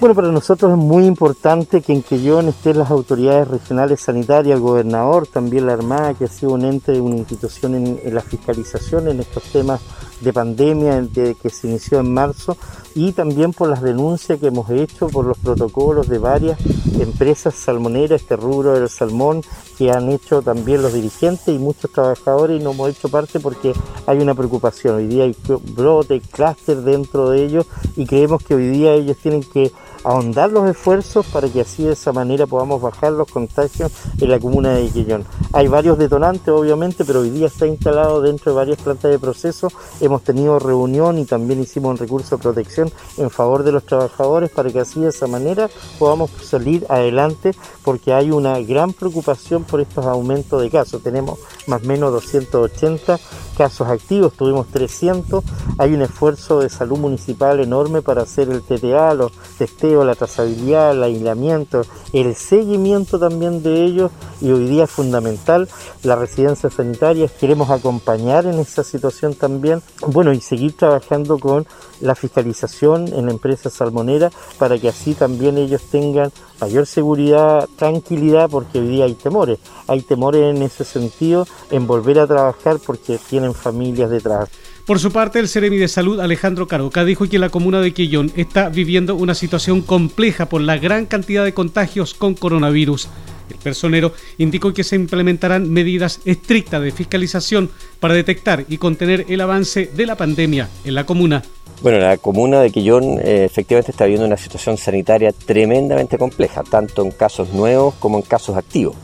Bueno, 0.00 0.16
para 0.16 0.32
nosotros 0.32 0.72
es 0.72 0.78
muy 0.78 1.06
importante 1.06 1.80
que 1.80 1.92
en 1.92 2.02
Quellón 2.02 2.48
estén 2.48 2.78
las 2.78 2.90
autoridades 2.90 3.46
regionales 3.46 4.00
sanitarias, 4.00 4.56
el 4.56 4.60
gobernador, 4.60 5.28
también 5.28 5.66
la 5.66 5.74
Armada, 5.74 6.14
que 6.14 6.24
ha 6.24 6.28
sido 6.28 6.52
un 6.52 6.64
ente, 6.64 7.00
una 7.00 7.16
institución 7.16 7.74
en, 7.74 8.14
la 8.14 8.20
fiscalización 8.20 9.08
en 9.08 9.20
estos 9.20 9.44
temas 9.44 9.80
de 10.22 10.32
pandemia 10.32 11.02
de 11.02 11.34
que 11.34 11.50
se 11.50 11.68
inició 11.68 12.00
en 12.00 12.12
marzo 12.12 12.56
y 12.94 13.12
también 13.12 13.52
por 13.52 13.68
las 13.68 13.82
denuncias 13.82 14.38
que 14.38 14.48
hemos 14.48 14.70
hecho 14.70 15.08
por 15.08 15.24
los 15.24 15.38
protocolos 15.38 16.08
de 16.08 16.18
varias 16.18 16.58
empresas 17.00 17.54
salmoneras, 17.54 18.22
este 18.22 18.36
rubro 18.36 18.74
del 18.74 18.88
salmón, 18.88 19.42
que 19.78 19.90
han 19.90 20.10
hecho 20.10 20.42
también 20.42 20.82
los 20.82 20.92
dirigentes 20.92 21.48
y 21.48 21.58
muchos 21.58 21.90
trabajadores 21.90 22.60
y 22.60 22.64
no 22.64 22.72
hemos 22.72 22.90
hecho 22.90 23.08
parte 23.08 23.40
porque 23.40 23.72
hay 24.06 24.18
una 24.18 24.34
preocupación. 24.34 24.96
Hoy 24.96 25.06
día 25.06 25.24
hay 25.24 25.36
brote, 25.74 26.20
clúster 26.20 26.78
dentro 26.82 27.30
de 27.30 27.44
ellos 27.44 27.66
y 27.96 28.06
creemos 28.06 28.42
que 28.42 28.54
hoy 28.54 28.68
día 28.68 28.92
ellos 28.94 29.16
tienen 29.16 29.42
que 29.42 29.72
ahondar 30.04 30.50
los 30.50 30.68
esfuerzos 30.68 31.26
para 31.26 31.48
que 31.48 31.60
así 31.60 31.84
de 31.84 31.92
esa 31.92 32.12
manera 32.12 32.46
podamos 32.46 32.80
bajar 32.80 33.12
los 33.12 33.30
contagios 33.30 33.92
en 34.20 34.28
la 34.28 34.38
comuna 34.38 34.74
de 34.74 34.84
Iquillón. 34.84 35.24
Hay 35.52 35.68
varios 35.68 35.98
detonantes 35.98 36.48
obviamente, 36.48 37.04
pero 37.04 37.20
hoy 37.20 37.30
día 37.30 37.46
está 37.46 37.66
instalado 37.66 38.20
dentro 38.20 38.52
de 38.52 38.56
varias 38.56 38.80
plantas 38.80 39.10
de 39.10 39.18
proceso. 39.18 39.68
Hemos 40.00 40.22
tenido 40.22 40.58
reunión 40.58 41.18
y 41.18 41.24
también 41.24 41.60
hicimos 41.60 41.90
un 41.90 41.98
recurso 41.98 42.36
de 42.36 42.42
protección 42.42 42.90
en 43.18 43.30
favor 43.30 43.62
de 43.62 43.72
los 43.72 43.84
trabajadores 43.84 44.50
para 44.50 44.70
que 44.70 44.80
así 44.80 45.00
de 45.00 45.08
esa 45.08 45.26
manera 45.26 45.68
podamos 45.98 46.30
salir 46.42 46.86
adelante 46.88 47.52
porque 47.84 48.12
hay 48.12 48.30
una 48.30 48.58
gran 48.60 48.92
preocupación 48.92 49.64
por 49.64 49.80
estos 49.80 50.06
aumentos 50.06 50.60
de 50.60 50.70
casos. 50.70 51.02
Tenemos 51.02 51.38
más 51.66 51.82
o 51.82 51.86
menos 51.86 52.12
280 52.12 53.18
casos 53.56 53.88
activos, 53.88 54.32
tuvimos 54.32 54.68
300. 54.68 55.44
Hay 55.78 55.94
un 55.94 56.02
esfuerzo 56.02 56.60
de 56.60 56.68
salud 56.68 56.98
municipal 56.98 57.60
enorme 57.60 58.02
para 58.02 58.22
hacer 58.22 58.48
el 58.48 58.62
TTA, 58.62 59.14
los 59.14 59.32
testeos, 59.58 59.91
la 60.00 60.14
trazabilidad, 60.14 60.92
el 60.92 61.02
aislamiento, 61.02 61.82
el 62.12 62.34
seguimiento 62.34 63.18
también 63.18 63.62
de 63.62 63.84
ellos 63.84 64.10
y 64.40 64.50
hoy 64.50 64.66
día 64.66 64.84
es 64.84 64.90
fundamental 64.90 65.68
la 66.02 66.16
residencia 66.16 66.70
sanitaria. 66.70 67.28
Queremos 67.28 67.70
acompañar 67.70 68.46
en 68.46 68.58
esa 68.58 68.82
situación 68.82 69.34
también, 69.34 69.82
bueno, 70.06 70.32
y 70.32 70.40
seguir 70.40 70.76
trabajando 70.76 71.38
con 71.38 71.66
la 72.00 72.14
fiscalización 72.14 73.08
en 73.08 73.26
la 73.26 73.32
empresa 73.32 73.70
salmonera 73.70 74.30
para 74.58 74.78
que 74.78 74.88
así 74.88 75.14
también 75.14 75.58
ellos 75.58 75.82
tengan 75.90 76.32
mayor 76.60 76.86
seguridad, 76.86 77.68
tranquilidad, 77.76 78.48
porque 78.50 78.80
hoy 78.80 78.88
día 78.88 79.04
hay 79.04 79.14
temores. 79.14 79.58
Hay 79.86 80.00
temores 80.00 80.56
en 80.56 80.62
ese 80.62 80.84
sentido 80.84 81.46
en 81.70 81.86
volver 81.86 82.18
a 82.18 82.26
trabajar 82.26 82.78
porque 82.84 83.18
tienen 83.18 83.54
familias 83.54 84.10
detrás. 84.10 84.48
Por 84.86 84.98
su 84.98 85.12
parte, 85.12 85.38
el 85.38 85.48
Ceremi 85.48 85.76
de 85.76 85.86
Salud, 85.86 86.18
Alejandro 86.18 86.66
Caroca, 86.66 87.04
dijo 87.04 87.28
que 87.28 87.38
la 87.38 87.50
comuna 87.50 87.80
de 87.80 87.92
Quillón 87.92 88.32
está 88.36 88.68
viviendo 88.68 89.14
una 89.14 89.36
situación 89.36 89.80
compleja 89.80 90.46
por 90.46 90.60
la 90.60 90.76
gran 90.76 91.06
cantidad 91.06 91.44
de 91.44 91.54
contagios 91.54 92.14
con 92.14 92.34
coronavirus. 92.34 93.08
El 93.48 93.58
personero 93.58 94.12
indicó 94.38 94.74
que 94.74 94.82
se 94.82 94.96
implementarán 94.96 95.70
medidas 95.70 96.20
estrictas 96.24 96.82
de 96.82 96.90
fiscalización 96.90 97.70
para 98.00 98.14
detectar 98.14 98.64
y 98.68 98.78
contener 98.78 99.26
el 99.28 99.40
avance 99.40 99.88
de 99.94 100.04
la 100.04 100.16
pandemia 100.16 100.68
en 100.84 100.96
la 100.96 101.06
comuna. 101.06 101.44
Bueno, 101.80 101.98
la 101.98 102.16
comuna 102.16 102.60
de 102.60 102.70
Quillón 102.70 103.20
eh, 103.20 103.44
efectivamente 103.44 103.92
está 103.92 104.04
viviendo 104.04 104.26
una 104.26 104.36
situación 104.36 104.76
sanitaria 104.76 105.32
tremendamente 105.32 106.18
compleja, 106.18 106.64
tanto 106.64 107.02
en 107.02 107.12
casos 107.12 107.52
nuevos 107.52 107.94
como 108.00 108.18
en 108.18 108.22
casos 108.22 108.56
activos. 108.56 108.96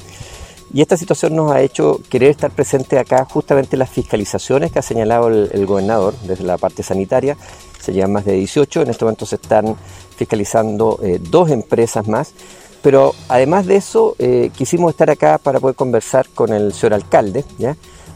Y 0.72 0.82
esta 0.82 0.96
situación 0.96 1.34
nos 1.34 1.50
ha 1.52 1.62
hecho 1.62 2.00
querer 2.10 2.30
estar 2.30 2.50
presente 2.50 2.98
acá 2.98 3.24
justamente 3.24 3.76
las 3.76 3.90
fiscalizaciones 3.90 4.70
que 4.70 4.78
ha 4.78 4.82
señalado 4.82 5.28
el, 5.28 5.66
gobernador 5.66 6.14
desde 6.26 6.44
la 6.44 6.58
parte 6.58 6.82
sanitaria. 6.82 7.36
Se 7.80 7.92
llevan 7.92 8.12
más 8.12 8.24
de 8.24 8.32
18, 8.32 8.82
en 8.82 8.90
este 8.90 9.04
momento 9.04 9.24
se 9.24 9.36
están 9.36 9.76
fiscalizando 10.16 10.98
eh, 11.02 11.18
dos 11.20 11.50
empresas 11.50 12.06
más. 12.06 12.34
Pero 12.82 13.14
además 13.28 13.66
de 13.66 13.76
eso, 13.76 14.14
eh, 14.18 14.50
quisimos 14.56 14.90
estar 14.90 15.10
acá 15.10 15.38
para 15.38 15.58
poder 15.58 15.74
conversar 15.74 16.28
con 16.34 16.52
el 16.52 16.72
señor 16.72 16.94
alcalde. 16.94 17.44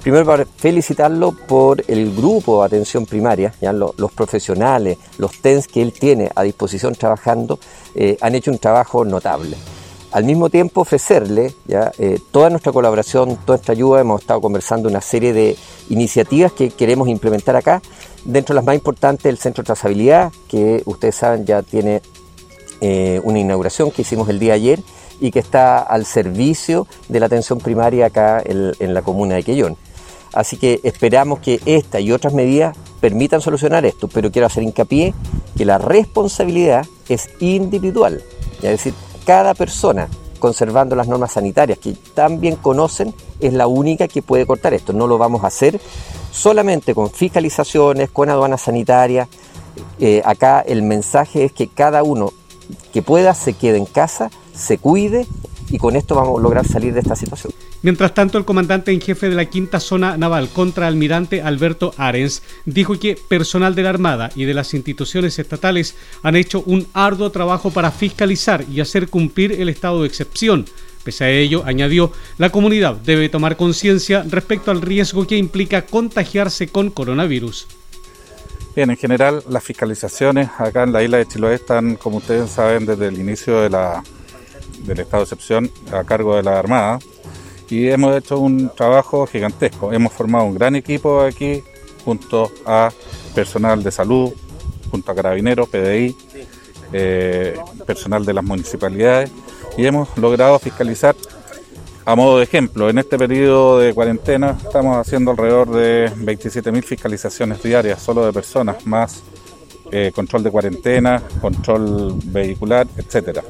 Primero 0.03 0.27
para 0.27 0.45
felicitarlo 0.45 1.31
por 1.33 1.85
el 1.87 2.15
grupo 2.15 2.61
de 2.61 2.67
atención 2.67 3.07
primaria, 3.07 3.55
¿ya? 3.61 3.73
Los, 3.73 3.95
profesionales, 4.13 4.99
los 5.19 5.41
TENS 5.41 5.69
que 5.69 5.81
él 5.81 5.93
tiene 5.93 6.29
a 6.35 6.43
disposición 6.43 6.95
trabajando, 6.95 7.61
eh, 7.95 8.17
han 8.21 8.35
hecho 8.35 8.51
un 8.51 8.59
trabajo 8.59 9.05
notable. 9.05 9.57
Al 10.13 10.25
mismo 10.25 10.51
tiempo 10.51 10.83
ofrecerle. 10.83 11.55
Eh, 11.69 12.19
toda 12.31 12.51
nuestra 12.51 12.71
colaboración, 12.71 13.37
toda 13.37 13.57
nuestra 13.57 13.73
ayuda, 13.73 14.01
hemos 14.03 14.21
estado 14.21 14.43
conversando 14.43 14.89
una 14.91 15.01
serie 15.01 15.33
de 15.33 15.57
iniciativas 15.89 16.53
que 16.53 16.71
queremos 16.71 17.09
implementar 17.09 17.57
acá, 17.57 17.81
dentro 18.25 18.53
de 18.53 18.57
las 18.57 18.65
más 18.65 18.75
importantes 18.75 19.27
el 19.27 19.39
Centro 19.39 19.63
de 19.63 19.67
Trazabilidad, 19.67 20.31
que 20.49 20.83
ustedes 20.85 21.17
saben 21.17 21.47
ya 21.47 21.63
tiene 21.63 22.03
eh, 22.83 23.21
una 23.25 23.39
inauguración 23.39 23.91
que 23.91 24.03
hicimos 24.03 24.29
el 24.29 24.39
día 24.39 24.53
ayer 24.53 24.81
y 25.19 25.31
que 25.31 25.39
está 25.39 25.79
al 25.79 26.05
servicio 26.05 26.87
de 27.09 27.19
la 27.19 27.27
atención 27.27 27.59
primaria 27.59 28.07
acá 28.07 28.43
en 28.45 28.95
la 28.95 29.03
comuna 29.03 29.37
de 29.37 29.45
Quellón. 29.45 29.77
Así 30.35 30.57
que 30.57 30.81
esperamos 30.83 31.39
que 31.39 31.61
esta 31.65 32.01
y 32.01 32.13
otras 32.13 32.35
medidas 32.35 32.77
permitan 33.01 33.41
solucionar 33.41 33.87
esto, 33.87 34.09
pero 34.09 34.31
quiero 34.31 34.47
hacer 34.47 34.63
hincapié 34.63 35.15
que 35.57 35.65
la 35.65 35.79
responsabilidad 35.79 36.85
es 37.09 37.31
individual, 37.41 38.23
es 38.57 38.63
decir, 38.63 38.95
cada 39.25 39.55
persona 39.55 40.09
conservando 40.39 40.97
las 40.97 41.07
normas 41.07 41.33
sanitarias 41.33 41.79
que 41.79 41.95
también 42.15 42.57
conocen 42.57 43.15
es 43.39 43.53
la 43.53 43.69
única 43.69 44.09
que 44.09 44.23
puede 44.23 44.45
cortar 44.45 44.75
esto. 44.75 44.93
No 44.93 45.07
lo 45.07 45.17
vamos 45.17 45.45
a 45.45 45.47
hacer 45.47 45.81
solamente 46.33 46.95
con 46.95 47.11
fiscalizaciones, 47.11 48.11
con 48.11 48.29
aduanas 48.29 48.63
sanitarias. 48.63 49.29
Eh, 50.01 50.21
acá 50.25 50.61
el 50.61 50.83
mensaje 50.83 51.45
es 51.45 51.53
que 51.53 51.69
cada 51.69 52.03
uno 52.03 52.33
que 52.93 53.03
pueda 53.03 53.35
se 53.35 53.53
quede 53.53 53.79
en 53.79 53.87
casa, 53.87 54.31
se 54.53 54.79
cuide 54.79 55.27
y 55.73 55.79
con 55.79 55.97
esto 55.97 56.15
vamos 56.15 56.39
a 56.39 56.43
lograr 56.43 56.69
salir 56.69 56.93
de 56.93 57.01
esta 57.01 57.17
situación. 57.17 57.53
Mientras 57.81 58.13
tanto, 58.13 58.37
el 58.37 58.45
comandante 58.45 58.93
en 58.93 59.01
jefe 59.01 59.31
de 59.31 59.35
la 59.35 59.47
quinta 59.47 59.81
zona 59.81 60.19
naval, 60.19 60.51
contraalmirante 60.51 61.41
Alberto 61.41 61.95
Arens, 61.97 62.43
dijo 62.67 62.99
que 62.99 63.17
personal 63.17 63.75
de 63.75 63.83
la 63.83 63.89
Armada 63.89 64.31
y 64.37 64.45
de 64.45 64.53
las 64.53 64.75
instituciones 64.75 65.39
estatales 65.39 65.97
han 66.23 66.37
hecho 66.37 66.63
un 66.67 66.87
arduo 66.93 67.31
trabajo 67.31 67.71
para 67.71 67.91
fiscalizar 67.91 68.67
y 68.71 68.81
hacer 68.81 69.09
cumplir 69.09 69.53
el 69.53 69.71
estado 69.71 70.03
de 70.03 70.09
excepción. 70.09 70.67
Pese 71.05 71.25
a 71.25 71.31
ello, 71.31 71.63
añadió, 71.65 72.13
la 72.37 72.51
comunidad 72.51 72.97
debe 72.97 73.31
tomar 73.31 73.57
conciencia 73.57 74.25
respecto 74.29 74.71
al 74.71 74.83
riesgo 74.83 75.27
que 75.27 75.39
implica 75.39 75.87
contagiarse 75.87 76.69
con 76.69 76.91
coronavirus. 76.91 77.67
Bien, 78.77 78.91
en 78.91 78.97
general 78.97 79.43
las 79.49 79.65
fiscalizaciones 79.65 80.51
acá 80.59 80.83
en 80.83 80.93
la 80.93 81.03
isla 81.03 81.17
de 81.17 81.27
Chiloé 81.27 81.55
están, 81.55 81.97
como 81.97 82.19
ustedes 82.19 82.51
saben, 82.51 82.87
desde 82.87 83.09
el 83.09 83.19
inicio 83.19 83.61
de 83.61 83.71
la, 83.71 84.03
del 84.83 85.01
estado 85.01 85.23
de 85.23 85.25
excepción 85.25 85.71
a 85.93 86.05
cargo 86.05 86.37
de 86.37 86.43
la 86.43 86.59
Armada 86.59 86.99
y 87.69 87.89
hemos 87.89 88.17
hecho 88.17 88.39
un 88.39 88.71
trabajo 88.75 89.27
gigantesco. 89.27 89.93
Hemos 89.93 90.13
formado 90.13 90.45
un 90.45 90.55
gran 90.55 90.77
equipo 90.77 91.21
aquí 91.23 91.63
junto 92.05 92.51
a 92.67 92.91
personal 93.35 93.83
de 93.83 93.91
salud, 93.91 94.33
junto 94.91 95.13
a 95.13 95.15
carabineros, 95.15 95.69
PDI, 95.69 96.17
eh, 96.93 97.59
personal 97.87 98.25
de 98.25 98.35
las 98.35 98.45
municipalidades 98.45 99.31
y 99.77 99.87
hemos 99.87 100.17
logrado 100.19 100.59
fiscalizar 100.59 101.17
a 102.05 102.17
modo 102.17 102.39
de 102.39 102.45
ejemplo, 102.45 102.91
en 102.91 102.99
este 102.99 103.17
periodo 103.17 103.79
de 103.79 103.95
cuarentena 103.95 104.59
estamos 104.61 104.97
haciendo 104.97 105.31
alrededor 105.31 105.71
de 105.71 106.11
27.000 106.11 106.83
fiscalizaciones 106.83 107.63
diarias 107.63 108.03
solo 108.03 108.27
de 108.27 108.33
personas, 108.33 108.85
más 108.87 109.23
eh, 109.93 110.11
control 110.13 110.43
de 110.43 110.51
cuarentena, 110.51 111.23
control 111.41 112.19
vehicular, 112.25 112.89
etcétera. 112.97 113.45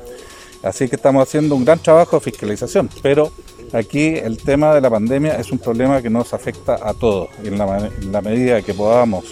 Así 0.63 0.89
que 0.89 0.97
estamos 0.97 1.23
haciendo 1.23 1.55
un 1.55 1.65
gran 1.65 1.79
trabajo 1.79 2.17
de 2.17 2.25
fiscalización, 2.25 2.89
pero 3.03 3.31
aquí 3.73 4.15
el 4.17 4.39
tema 4.39 4.75
de 4.75 4.81
la 4.81 4.91
pandemia 4.91 5.37
es 5.37 5.51
un 5.51 5.59
problema 5.59 6.01
que 6.01 6.11
nos 6.11 6.33
afecta 6.35 6.79
a 6.83 6.95
todos. 6.95 7.29
Y 7.43 7.49
en 7.49 7.59
la, 7.59 8.21
medida 8.23 8.63
que 8.63 8.75
podamos 8.75 9.25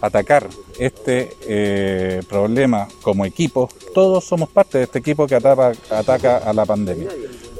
atacar 0.00 0.48
este 0.78 1.36
eh, 1.42 2.22
problema 2.28 2.88
como 3.02 3.24
equipo, 3.24 3.68
todos 3.94 4.24
somos 4.24 4.48
parte 4.48 4.78
de 4.78 4.84
este 4.84 4.98
equipo 4.98 5.26
que 5.26 5.34
ataca 5.34 6.38
a 6.38 6.52
la 6.52 6.64
pandemia 6.64 7.08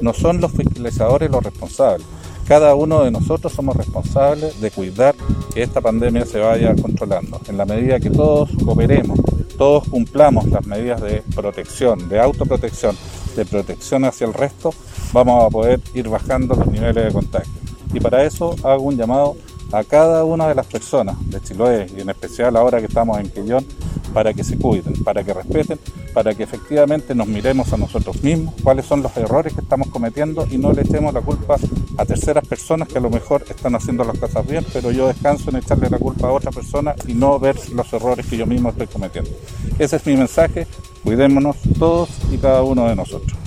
no 0.03 0.13
son 0.13 0.41
los 0.41 0.51
fiscalizadores 0.51 1.31
los 1.31 1.43
responsables. 1.43 2.05
Cada 2.45 2.75
uno 2.75 3.03
de 3.05 3.11
nosotros 3.11 3.53
somos 3.53 3.75
responsables 3.75 4.59
de 4.59 4.69
cuidar 4.69 5.15
que 5.53 5.63
esta 5.63 5.79
pandemia 5.79 6.25
se 6.25 6.39
vaya 6.39 6.75
controlando. 6.75 7.39
En 7.47 7.57
la 7.57 7.65
medida 7.65 8.01
que 8.01 8.09
todos 8.09 8.49
cooperemos, 8.65 9.17
todos 9.43 9.87
cumplamos 9.87 10.47
las 10.47 10.65
medidas 10.65 11.01
de 11.01 11.23
protección, 11.35 12.09
de 12.09 12.19
autoprotección, 12.19 12.97
de 13.35 13.45
protección 13.45 14.05
hacia 14.05 14.27
el 14.27 14.33
resto, 14.33 14.73
vamos 15.11 15.45
a 15.45 15.49
poder 15.49 15.79
ir 15.93 16.09
bajando 16.09 16.55
los 16.55 16.67
niveles 16.67 17.05
de 17.05 17.11
contagio. 17.11 17.53
Y 17.93 17.99
para 17.99 18.23
eso 18.23 18.55
hago 18.63 18.83
un 18.83 18.97
llamado 18.97 19.35
a 19.71 19.83
cada 19.83 20.23
una 20.23 20.47
de 20.47 20.55
las 20.55 20.67
personas 20.67 21.15
de 21.29 21.41
Chiloé 21.41 21.87
y 21.95 22.01
en 22.01 22.09
especial 22.09 22.55
ahora 22.55 22.79
que 22.79 22.85
estamos 22.85 23.19
en 23.19 23.29
Quillón 23.29 23.65
para 24.13 24.33
que 24.33 24.43
se 24.43 24.57
cuiden, 24.57 24.93
para 25.03 25.23
que 25.23 25.33
respeten, 25.33 25.79
para 26.13 26.33
que 26.33 26.43
efectivamente 26.43 27.15
nos 27.15 27.27
miremos 27.27 27.71
a 27.73 27.77
nosotros 27.77 28.21
mismos, 28.23 28.53
cuáles 28.63 28.85
son 28.85 29.01
los 29.01 29.15
errores 29.17 29.53
que 29.53 29.61
estamos 29.61 29.87
cometiendo 29.87 30.47
y 30.49 30.57
no 30.57 30.71
le 30.73 30.81
echemos 30.81 31.13
la 31.13 31.21
culpa 31.21 31.57
a 31.97 32.05
terceras 32.05 32.45
personas 32.47 32.87
que 32.87 32.97
a 32.97 33.01
lo 33.01 33.09
mejor 33.09 33.43
están 33.47 33.75
haciendo 33.75 34.03
las 34.03 34.17
cosas 34.17 34.45
bien, 34.47 34.65
pero 34.73 34.91
yo 34.91 35.07
descanso 35.07 35.49
en 35.49 35.57
echarle 35.57 35.89
la 35.89 35.97
culpa 35.97 36.27
a 36.27 36.31
otra 36.31 36.51
persona 36.51 36.95
y 37.07 37.13
no 37.13 37.39
ver 37.39 37.57
los 37.71 37.91
errores 37.93 38.25
que 38.25 38.37
yo 38.37 38.45
mismo 38.45 38.69
estoy 38.69 38.87
cometiendo. 38.87 39.31
Ese 39.79 39.95
es 39.95 40.05
mi 40.05 40.15
mensaje, 40.15 40.67
cuidémonos 41.03 41.57
todos 41.79 42.09
y 42.31 42.37
cada 42.37 42.63
uno 42.63 42.87
de 42.87 42.95
nosotros. 42.95 43.37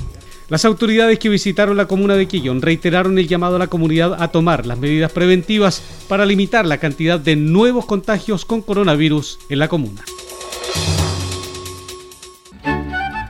Las 0.49 0.65
autoridades 0.65 1.19
que 1.19 1.29
visitaron 1.29 1.77
la 1.77 1.89
comuna 1.89 2.15
de 2.15 2.29
Quillón 2.29 2.63
reiteraron 2.63 3.19
el 3.19 3.27
llamado 3.27 3.57
a 3.57 3.59
la 3.59 3.67
comunidad 3.67 4.23
a 4.23 4.29
tomar 4.29 4.65
las 4.65 4.79
medidas 4.79 5.11
preventivas 5.11 5.83
para 6.09 6.25
limitar 6.25 6.65
la 6.67 6.79
cantidad 6.79 7.19
de 7.19 7.35
nuevos 7.35 7.85
contagios 7.85 8.45
con 8.45 8.63
coronavirus 8.63 9.41
en 9.49 9.59
la 9.59 9.67
comuna. 9.67 10.05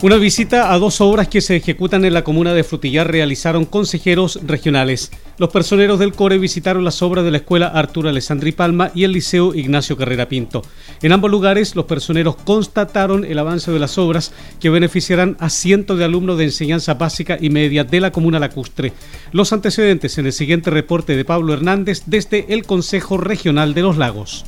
Una 0.00 0.14
visita 0.14 0.72
a 0.72 0.78
dos 0.78 1.00
obras 1.00 1.26
que 1.26 1.40
se 1.40 1.56
ejecutan 1.56 2.04
en 2.04 2.14
la 2.14 2.22
comuna 2.22 2.54
de 2.54 2.62
Frutillar 2.62 3.10
realizaron 3.10 3.64
consejeros 3.64 4.38
regionales. 4.46 5.10
Los 5.38 5.48
personeros 5.48 5.98
del 5.98 6.12
CORE 6.12 6.38
visitaron 6.38 6.84
las 6.84 7.02
obras 7.02 7.24
de 7.24 7.32
la 7.32 7.38
Escuela 7.38 7.66
Arturo 7.66 8.08
Alessandri 8.08 8.52
Palma 8.52 8.92
y 8.94 9.02
el 9.02 9.10
Liceo 9.10 9.56
Ignacio 9.56 9.96
Carrera 9.96 10.28
Pinto. 10.28 10.62
En 11.02 11.10
ambos 11.10 11.32
lugares, 11.32 11.74
los 11.74 11.86
personeros 11.86 12.36
constataron 12.36 13.24
el 13.24 13.40
avance 13.40 13.72
de 13.72 13.80
las 13.80 13.98
obras 13.98 14.32
que 14.60 14.70
beneficiarán 14.70 15.36
a 15.40 15.50
cientos 15.50 15.98
de 15.98 16.04
alumnos 16.04 16.38
de 16.38 16.44
enseñanza 16.44 16.94
básica 16.94 17.36
y 17.40 17.50
media 17.50 17.82
de 17.82 17.98
la 17.98 18.12
comuna 18.12 18.38
lacustre. 18.38 18.92
Los 19.32 19.52
antecedentes 19.52 20.16
en 20.16 20.26
el 20.26 20.32
siguiente 20.32 20.70
reporte 20.70 21.16
de 21.16 21.24
Pablo 21.24 21.54
Hernández 21.54 22.04
desde 22.06 22.54
el 22.54 22.64
Consejo 22.66 23.16
Regional 23.16 23.74
de 23.74 23.82
los 23.82 23.96
Lagos. 23.96 24.44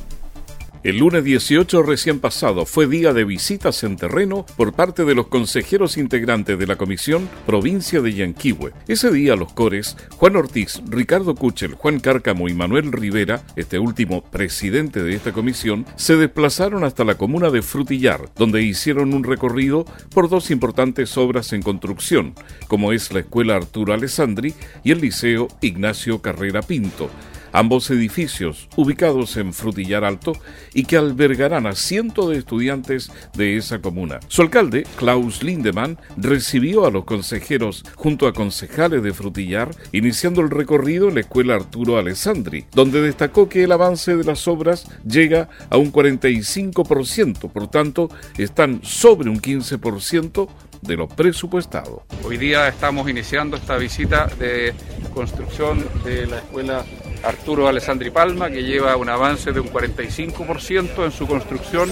El 0.83 0.97
lunes 0.97 1.23
18 1.23 1.83
recién 1.83 2.19
pasado 2.19 2.65
fue 2.65 2.87
día 2.87 3.13
de 3.13 3.23
visitas 3.23 3.83
en 3.83 3.97
terreno 3.97 4.47
por 4.57 4.73
parte 4.73 5.05
de 5.05 5.13
los 5.13 5.27
consejeros 5.27 5.95
integrantes 5.95 6.57
de 6.57 6.65
la 6.65 6.75
Comisión 6.75 7.29
Provincia 7.45 8.01
de 8.01 8.15
Yanquihue. 8.15 8.71
Ese 8.87 9.11
día 9.11 9.35
los 9.35 9.53
cores, 9.53 9.95
Juan 10.17 10.37
Ortiz, 10.37 10.81
Ricardo 10.87 11.35
Cuchel, 11.35 11.75
Juan 11.75 11.99
Cárcamo 11.99 12.49
y 12.49 12.55
Manuel 12.55 12.91
Rivera, 12.91 13.43
este 13.55 13.77
último 13.77 14.23
presidente 14.23 15.03
de 15.03 15.13
esta 15.13 15.33
comisión, 15.33 15.85
se 15.97 16.15
desplazaron 16.15 16.83
hasta 16.83 17.03
la 17.03 17.13
comuna 17.13 17.51
de 17.51 17.61
Frutillar, 17.61 18.31
donde 18.35 18.63
hicieron 18.63 19.13
un 19.13 19.23
recorrido 19.23 19.85
por 20.15 20.29
dos 20.29 20.49
importantes 20.49 21.15
obras 21.15 21.53
en 21.53 21.61
construcción, 21.61 22.33
como 22.67 22.91
es 22.91 23.13
la 23.13 23.19
Escuela 23.19 23.55
Arturo 23.55 23.93
Alessandri 23.93 24.55
y 24.83 24.89
el 24.89 25.01
Liceo 25.01 25.47
Ignacio 25.61 26.23
Carrera 26.23 26.63
Pinto 26.63 27.11
ambos 27.51 27.89
edificios 27.89 28.67
ubicados 28.75 29.37
en 29.37 29.53
Frutillar 29.53 30.03
Alto 30.03 30.33
y 30.73 30.85
que 30.85 30.97
albergarán 30.97 31.67
a 31.67 31.75
cientos 31.75 32.29
de 32.29 32.37
estudiantes 32.37 33.11
de 33.33 33.57
esa 33.57 33.79
comuna. 33.79 34.19
Su 34.27 34.41
alcalde, 34.41 34.85
Klaus 34.95 35.43
Lindemann, 35.43 35.97
recibió 36.17 36.85
a 36.85 36.91
los 36.91 37.05
consejeros 37.05 37.83
junto 37.95 38.27
a 38.27 38.33
concejales 38.33 39.03
de 39.03 39.13
Frutillar, 39.13 39.71
iniciando 39.91 40.41
el 40.41 40.49
recorrido 40.49 41.09
en 41.09 41.15
la 41.15 41.21
Escuela 41.21 41.55
Arturo 41.55 41.97
Alessandri, 41.97 42.65
donde 42.71 43.01
destacó 43.01 43.49
que 43.49 43.63
el 43.63 43.71
avance 43.71 44.15
de 44.15 44.23
las 44.23 44.47
obras 44.47 44.85
llega 45.05 45.49
a 45.69 45.77
un 45.77 45.91
45%, 45.91 47.51
por 47.51 47.69
tanto, 47.69 48.09
están 48.37 48.81
sobre 48.83 49.29
un 49.29 49.41
15% 49.41 50.49
de 50.81 50.97
lo 50.97 51.07
presupuestado. 51.07 52.03
Hoy 52.23 52.37
día 52.37 52.67
estamos 52.67 53.09
iniciando 53.09 53.55
esta 53.57 53.77
visita 53.77 54.27
de 54.39 54.73
construcción 55.13 55.85
de 56.03 56.25
la 56.27 56.37
Escuela 56.37 56.85
Arturo 57.23 57.67
Alessandri 57.67 58.09
Palma, 58.09 58.49
que 58.49 58.63
lleva 58.63 58.95
un 58.95 59.09
avance 59.09 59.51
de 59.51 59.59
un 59.59 59.71
45% 59.71 61.05
en 61.05 61.11
su 61.11 61.27
construcción, 61.27 61.91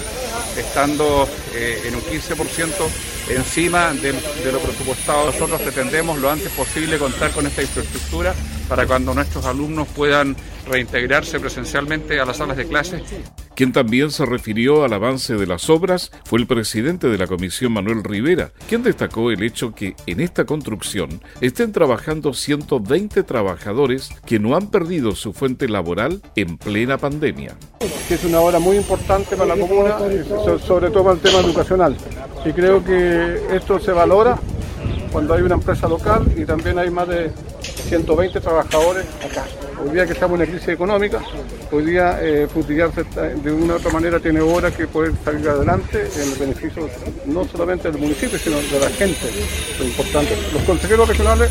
estando 0.57 1.27
eh, 1.53 1.81
en 1.85 1.95
un 1.95 2.01
15% 2.01 2.71
encima 3.29 3.93
de, 3.93 4.13
de 4.13 4.51
lo 4.51 4.59
presupuestado. 4.59 5.27
Nosotros 5.27 5.61
pretendemos 5.61 6.19
lo 6.19 6.31
antes 6.31 6.49
posible 6.51 6.97
contar 6.97 7.31
con 7.31 7.45
esta 7.45 7.61
infraestructura 7.61 8.33
para 8.67 8.85
cuando 8.85 9.13
nuestros 9.13 9.45
alumnos 9.45 9.87
puedan 9.87 10.35
reintegrarse 10.69 11.39
presencialmente 11.39 12.19
a 12.19 12.25
las 12.25 12.37
salas 12.37 12.57
de 12.57 12.67
clase. 12.67 13.03
Quien 13.55 13.73
también 13.73 14.09
se 14.11 14.25
refirió 14.25 14.85
al 14.85 14.93
avance 14.93 15.35
de 15.35 15.45
las 15.45 15.69
obras 15.69 16.11
fue 16.23 16.39
el 16.39 16.47
presidente 16.47 17.09
de 17.09 17.17
la 17.17 17.27
comisión 17.27 17.73
Manuel 17.73 18.03
Rivera, 18.03 18.53
quien 18.69 18.83
destacó 18.83 19.31
el 19.31 19.43
hecho 19.43 19.73
que 19.73 19.95
en 20.05 20.21
esta 20.21 20.45
construcción 20.45 21.21
estén 21.41 21.73
trabajando 21.73 22.33
120 22.33 23.23
trabajadores 23.23 24.11
que 24.25 24.39
no 24.39 24.55
han 24.55 24.71
perdido 24.71 25.13
su 25.13 25.33
fuente 25.33 25.67
laboral 25.67 26.21
en 26.37 26.57
plena 26.57 26.97
pandemia. 26.97 27.57
Es 28.09 28.23
una 28.23 28.39
obra 28.39 28.59
muy 28.59 28.77
importante 28.77 29.35
para 29.35 29.55
la 29.55 29.61
comuna, 29.61 29.97
sobre 30.65 30.89
todo 30.89 31.03
para 31.03 31.15
el 31.15 31.21
tema 31.21 31.39
educacional. 31.39 31.97
Y 32.45 32.53
creo 32.53 32.83
que 32.83 33.41
esto 33.51 33.79
se 33.79 33.91
valora 33.91 34.39
cuando 35.11 35.33
hay 35.33 35.41
una 35.41 35.55
empresa 35.55 35.87
local 35.87 36.31
y 36.37 36.45
también 36.45 36.79
hay 36.79 36.89
más 36.89 37.07
de 37.07 37.31
120 37.61 38.39
trabajadores 38.39 39.05
acá. 39.23 39.45
Hoy 39.81 39.91
día 39.93 40.05
que 40.05 40.13
estamos 40.13 40.35
en 40.35 40.41
una 40.41 40.51
crisis 40.51 40.69
económica, 40.69 41.21
hoy 41.71 41.85
día 41.85 42.19
eh, 42.21 42.47
de 42.47 43.51
una 43.51 43.73
u 43.73 43.77
otra 43.77 43.91
manera 43.91 44.19
tiene 44.19 44.41
obras 44.41 44.73
que 44.73 44.87
pueden 44.87 45.17
salir 45.23 45.47
adelante 45.47 46.05
en 46.17 46.37
beneficio 46.37 46.89
no 47.25 47.45
solamente 47.45 47.89
del 47.89 48.01
municipio, 48.01 48.37
sino 48.37 48.57
de 48.57 48.79
la 48.79 48.89
gente. 48.89 49.21
Lo 49.79 49.85
importante. 49.85 50.37
Los 50.53 50.63
consejeros 50.63 51.07
regionales 51.07 51.49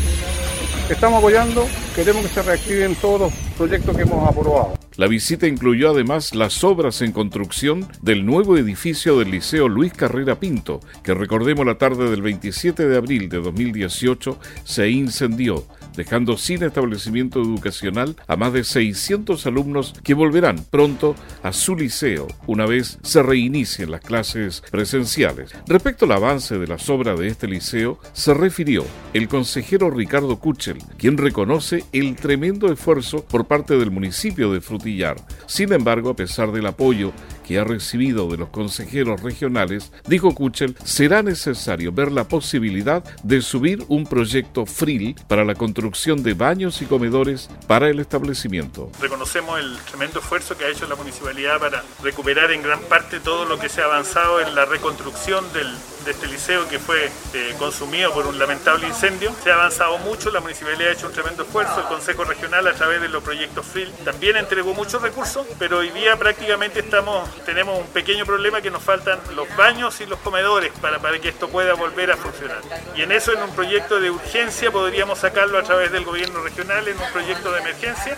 estamos 0.89 1.19
apoyando, 1.19 1.67
queremos 1.95 2.23
que 2.23 2.29
se 2.29 2.41
reactiven 2.43 2.95
todos 2.95 3.21
los 3.21 3.33
proyectos 3.57 3.95
que 3.95 4.03
hemos 4.03 4.27
aprobado. 4.27 4.73
La 4.95 5.07
visita 5.07 5.47
incluyó 5.47 5.91
además 5.91 6.35
las 6.35 6.63
obras 6.63 7.01
en 7.01 7.11
construcción 7.11 7.87
del 8.01 8.25
nuevo 8.25 8.57
edificio 8.57 9.17
del 9.17 9.31
Liceo 9.31 9.69
Luis 9.69 9.93
Carrera 9.93 10.39
Pinto, 10.39 10.81
que 11.03 11.13
recordemos 11.13 11.65
la 11.65 11.77
tarde 11.77 12.09
del 12.09 12.21
27 12.21 12.87
de 12.87 12.97
abril 12.97 13.29
de 13.29 13.37
2018 13.37 14.37
se 14.65 14.89
incendió 14.89 15.65
dejando 15.99 16.37
sin 16.37 16.63
establecimiento 16.63 17.41
educacional 17.41 18.15
a 18.25 18.37
más 18.37 18.53
de 18.53 18.63
600 18.63 19.45
alumnos 19.45 19.93
que 20.01 20.13
volverán 20.13 20.63
pronto 20.69 21.13
a 21.43 21.51
su 21.51 21.75
liceo 21.75 22.25
una 22.47 22.65
vez 22.65 22.99
se 23.01 23.21
reinicien 23.21 23.91
las 23.91 23.99
clases 23.99 24.63
presenciales. 24.71 25.51
Respecto 25.67 26.05
al 26.05 26.13
avance 26.13 26.57
de 26.57 26.67
las 26.67 26.89
obras 26.89 27.19
de 27.19 27.27
este 27.27 27.47
liceo, 27.47 27.99
se 28.13 28.33
refirió 28.33 28.85
el 29.13 29.27
consejero 29.27 29.89
Ricardo 29.89 30.39
Kuchel, 30.39 30.77
quien 30.97 31.17
reconoce 31.17 31.83
el 31.91 32.15
tremendo 32.15 32.71
esfuerzo 32.71 33.25
por 33.25 33.47
parte 33.47 33.77
del 33.77 33.91
municipio 33.91 34.53
de 34.53 34.61
Frutillar. 34.61 35.17
Sin 35.47 35.73
embargo, 35.73 36.11
a 36.11 36.15
pesar 36.15 36.53
del 36.53 36.67
apoyo 36.67 37.11
que 37.49 37.57
ha 37.57 37.63
recibido 37.63 38.27
de 38.29 38.37
los 38.37 38.49
consejeros 38.49 39.23
regionales, 39.23 39.91
dijo 40.07 40.35
Kuchel, 40.35 40.77
será 40.83 41.23
necesario 41.23 41.91
ver 41.91 42.11
la 42.11 42.25
posibilidad 42.25 43.03
de 43.23 43.41
subir 43.41 43.83
un 43.87 44.05
proyecto 44.05 44.67
FRIL 44.67 45.15
para 45.27 45.43
la 45.43 45.55
construcción 45.55 46.21
de 46.21 46.35
baños 46.35 46.79
y 46.83 46.85
comedores 46.85 47.49
para 47.65 47.89
el 47.89 47.99
establecimiento. 47.99 48.91
Reconocemos 49.01 49.59
el 49.59 49.79
tremendo 49.79 50.19
esfuerzo 50.19 50.55
que 50.55 50.65
ha 50.65 50.69
hecho 50.69 50.85
la 50.87 50.95
municipalidad 50.95 51.57
para 51.59 51.83
recuperar 52.03 52.51
en 52.51 52.61
gran 52.61 52.81
parte 52.81 53.19
todo 53.19 53.45
lo 53.45 53.57
que 53.57 53.67
se 53.67 53.81
ha 53.81 53.85
avanzado 53.85 54.41
en 54.41 54.53
la 54.53 54.65
reconstrucción 54.65 55.43
del, 55.51 55.73
este 56.09 56.27
liceo 56.27 56.67
que 56.67 56.79
fue 56.79 57.09
eh, 57.33 57.55
consumido 57.57 58.13
por 58.13 58.27
un 58.27 58.37
lamentable 58.39 58.87
incendio. 58.87 59.33
Se 59.43 59.51
ha 59.51 59.55
avanzado 59.55 59.97
mucho, 59.99 60.29
la 60.31 60.39
municipalidad 60.39 60.89
ha 60.89 60.93
hecho 60.93 61.07
un 61.07 61.13
tremendo 61.13 61.43
esfuerzo, 61.43 61.79
el 61.79 61.85
Consejo 61.87 62.23
Regional 62.23 62.67
a 62.67 62.73
través 62.73 63.01
de 63.01 63.09
los 63.09 63.23
proyectos 63.23 63.65
FRIL 63.65 63.91
también 64.03 64.37
entregó 64.37 64.73
muchos 64.73 65.01
recursos, 65.01 65.45
pero 65.57 65.79
hoy 65.79 65.89
día 65.89 66.17
prácticamente 66.17 66.79
estamos, 66.79 67.29
tenemos 67.45 67.79
un 67.79 67.87
pequeño 67.87 68.25
problema 68.25 68.61
que 68.61 68.71
nos 68.71 68.83
faltan 68.83 69.19
los 69.35 69.47
baños 69.55 69.99
y 70.01 70.05
los 70.05 70.19
comedores 70.19 70.71
para, 70.81 70.99
para 70.99 71.19
que 71.19 71.29
esto 71.29 71.49
pueda 71.49 71.73
volver 71.73 72.11
a 72.11 72.17
funcionar. 72.17 72.61
Y 72.95 73.01
en 73.01 73.11
eso, 73.11 73.33
en 73.33 73.41
un 73.41 73.53
proyecto 73.55 73.99
de 73.99 74.11
urgencia, 74.11 74.71
podríamos 74.71 75.19
sacarlo 75.19 75.57
a 75.57 75.63
través 75.63 75.91
del 75.91 76.05
gobierno 76.05 76.41
regional 76.41 76.87
en 76.87 76.97
un 76.97 77.11
proyecto 77.11 77.51
de 77.51 77.59
emergencia 77.59 78.17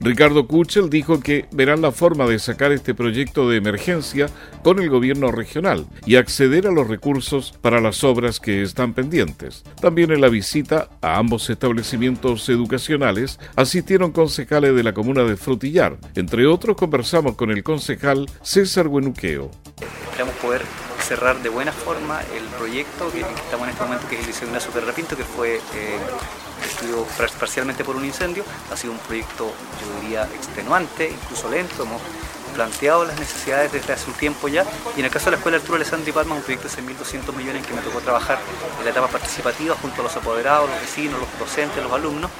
Ricardo 0.00 0.46
Kuchel 0.46 0.90
dijo 0.90 1.20
que 1.20 1.46
verán 1.50 1.82
la 1.82 1.92
forma 1.92 2.26
de 2.26 2.38
sacar 2.38 2.72
este 2.72 2.94
proyecto 2.94 3.48
de 3.48 3.56
emergencia 3.56 4.28
con 4.62 4.78
el 4.78 4.88
gobierno 4.88 5.32
regional 5.32 5.86
y 6.06 6.16
acceder 6.16 6.66
a 6.66 6.70
los 6.70 6.86
recursos 6.86 7.52
para 7.60 7.80
las 7.80 8.04
obras 8.04 8.38
que 8.38 8.62
están 8.62 8.94
pendientes. 8.94 9.64
También 9.80 10.12
en 10.12 10.20
la 10.20 10.28
visita 10.28 10.88
a 11.02 11.18
ambos 11.18 11.50
establecimientos 11.50 12.48
educacionales 12.48 13.40
asistieron 13.56 14.12
concejales 14.12 14.74
de 14.74 14.82
la 14.82 14.94
comuna 14.94 15.24
de 15.24 15.36
Frutillar. 15.36 15.98
Entre 16.14 16.46
otros 16.46 16.76
conversamos 16.76 17.34
con 17.34 17.50
el 17.50 17.62
concejal 17.62 18.26
César 18.42 18.88
Buenuqueo. 18.88 19.50
Cerrar 21.08 21.40
de 21.40 21.48
buena 21.48 21.72
forma 21.72 22.20
el 22.36 22.44
proyecto 22.58 23.10
que, 23.10 23.20
estamos 23.20 23.66
en 23.66 23.70
este 23.70 23.82
momento, 23.82 24.06
que 24.08 24.16
es 24.16 24.20
el 24.20 24.26
Liceo 24.26 24.46
Ignacio 24.46 24.70
Repinto, 24.78 25.16
que 25.16 25.24
fue 25.24 25.56
eh, 25.56 25.98
destruido 26.62 27.06
parcialmente 27.38 27.82
por 27.82 27.96
un 27.96 28.04
incendio. 28.04 28.44
Ha 28.70 28.76
sido 28.76 28.92
un 28.92 28.98
proyecto, 28.98 29.46
yo 29.80 30.00
diría, 30.02 30.24
extenuante, 30.34 31.08
incluso 31.08 31.48
lento. 31.48 31.84
Hemos 31.84 32.02
planteado 32.54 33.06
las 33.06 33.18
necesidades 33.18 33.72
desde 33.72 33.94
hace 33.94 34.10
un 34.10 34.16
tiempo 34.18 34.48
ya. 34.48 34.66
Y 34.96 35.00
en 35.00 35.06
el 35.06 35.10
caso 35.10 35.26
de 35.26 35.30
la 35.32 35.36
Escuela 35.38 35.56
Arturo 35.56 35.76
Alessandri 35.76 36.12
Palma, 36.12 36.34
un 36.34 36.42
proyecto 36.42 36.68
de 36.68 36.74
6.200 36.74 37.34
millones 37.34 37.66
que 37.66 37.72
me 37.72 37.80
tocó 37.80 38.00
trabajar 38.00 38.38
en 38.78 38.84
la 38.84 38.90
etapa 38.90 39.08
participativa 39.08 39.74
junto 39.80 40.02
a 40.02 40.04
los 40.04 40.14
apoderados, 40.14 40.68
los 40.68 40.78
vecinos, 40.78 41.18
los 41.18 41.38
docentes, 41.38 41.82
los 41.82 41.92
alumnos, 41.92 42.30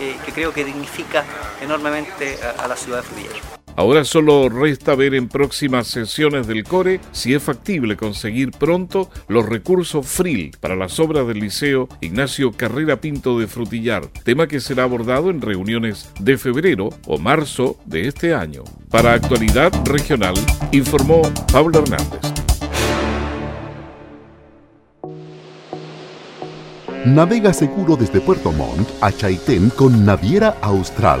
eh, 0.00 0.18
que 0.26 0.32
creo 0.32 0.52
que 0.52 0.66
dignifica 0.66 1.24
enormemente 1.62 2.38
a, 2.42 2.62
a 2.62 2.68
la 2.68 2.76
ciudad 2.76 2.98
de 2.98 3.04
Frutillar. 3.04 3.57
Ahora 3.78 4.02
solo 4.02 4.48
resta 4.48 4.96
ver 4.96 5.14
en 5.14 5.28
próximas 5.28 5.86
sesiones 5.86 6.48
del 6.48 6.64
CORE 6.64 6.98
si 7.12 7.32
es 7.32 7.40
factible 7.40 7.96
conseguir 7.96 8.50
pronto 8.50 9.08
los 9.28 9.46
recursos 9.46 10.04
FRIL 10.04 10.50
para 10.58 10.74
las 10.74 10.98
obras 10.98 11.28
del 11.28 11.38
Liceo 11.38 11.88
Ignacio 12.00 12.50
Carrera 12.50 13.00
Pinto 13.00 13.38
de 13.38 13.46
Frutillar, 13.46 14.08
tema 14.24 14.48
que 14.48 14.58
será 14.58 14.82
abordado 14.82 15.30
en 15.30 15.40
reuniones 15.40 16.10
de 16.18 16.36
febrero 16.38 16.88
o 17.06 17.18
marzo 17.18 17.78
de 17.84 18.08
este 18.08 18.34
año. 18.34 18.64
Para 18.90 19.12
Actualidad 19.12 19.70
Regional, 19.84 20.34
informó 20.72 21.22
Pablo 21.52 21.78
Hernández. 21.78 22.20
Navega 27.04 27.52
seguro 27.52 27.94
desde 27.94 28.20
Puerto 28.20 28.50
Montt 28.50 28.88
a 29.00 29.12
Chaitén 29.12 29.70
con 29.70 30.04
Naviera 30.04 30.56
Austral 30.62 31.20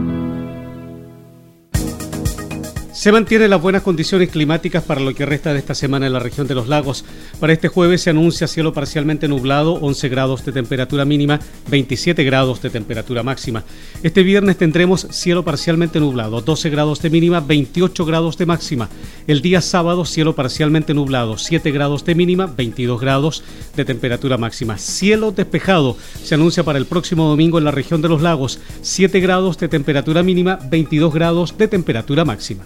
Se 3.01 3.11
mantienen 3.11 3.49
las 3.49 3.59
buenas 3.59 3.81
condiciones 3.81 4.29
climáticas 4.29 4.83
para 4.83 5.01
lo 5.01 5.15
que 5.15 5.25
resta 5.25 5.51
de 5.51 5.57
esta 5.57 5.73
semana 5.73 6.05
en 6.05 6.13
la 6.13 6.19
región 6.19 6.45
de 6.45 6.53
los 6.53 6.67
lagos. 6.67 7.03
Para 7.39 7.51
este 7.51 7.67
jueves 7.67 8.03
se 8.03 8.11
anuncia 8.11 8.47
cielo 8.47 8.73
parcialmente 8.73 9.27
nublado, 9.27 9.73
11 9.73 10.07
grados 10.07 10.45
de 10.45 10.51
temperatura 10.51 11.03
mínima, 11.03 11.39
27 11.71 12.23
grados 12.23 12.61
de 12.61 12.69
temperatura 12.69 13.23
máxima. 13.23 13.63
Este 14.03 14.21
viernes 14.21 14.57
tendremos 14.57 15.07
cielo 15.09 15.43
parcialmente 15.43 15.99
nublado, 15.99 16.41
12 16.41 16.69
grados 16.69 17.01
de 17.01 17.09
mínima, 17.09 17.39
28 17.39 18.05
grados 18.05 18.37
de 18.37 18.45
máxima. 18.45 18.87
El 19.25 19.41
día 19.41 19.61
sábado 19.61 20.05
cielo 20.05 20.35
parcialmente 20.35 20.93
nublado, 20.93 21.39
7 21.39 21.71
grados 21.71 22.05
de 22.05 22.13
mínima, 22.13 22.45
22 22.45 23.01
grados 23.01 23.43
de 23.75 23.83
temperatura 23.83 24.37
máxima. 24.37 24.77
Cielo 24.77 25.31
despejado 25.31 25.97
se 26.23 26.35
anuncia 26.35 26.63
para 26.63 26.77
el 26.77 26.85
próximo 26.85 27.27
domingo 27.27 27.57
en 27.57 27.63
la 27.63 27.71
región 27.71 28.03
de 28.03 28.09
los 28.09 28.21
lagos, 28.21 28.59
7 28.83 29.19
grados 29.21 29.57
de 29.57 29.69
temperatura 29.69 30.21
mínima, 30.21 30.59
22 30.69 31.11
grados 31.11 31.57
de 31.57 31.67
temperatura 31.67 32.25
máxima. 32.25 32.65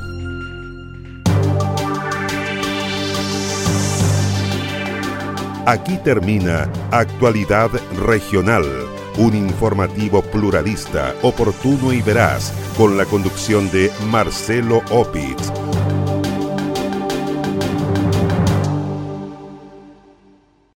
Aquí 5.66 5.98
termina 6.02 6.72
Actualidad 6.90 7.70
Regional 7.98 8.64
un 9.18 9.34
informativo 9.34 10.22
pluralista, 10.22 11.14
oportuno 11.20 11.92
y 11.92 12.00
veraz, 12.00 12.54
con 12.78 12.96
la 12.96 13.04
conducción 13.04 13.70
de 13.70 13.90
Marcelo 14.08 14.82
Opitz 14.90 15.50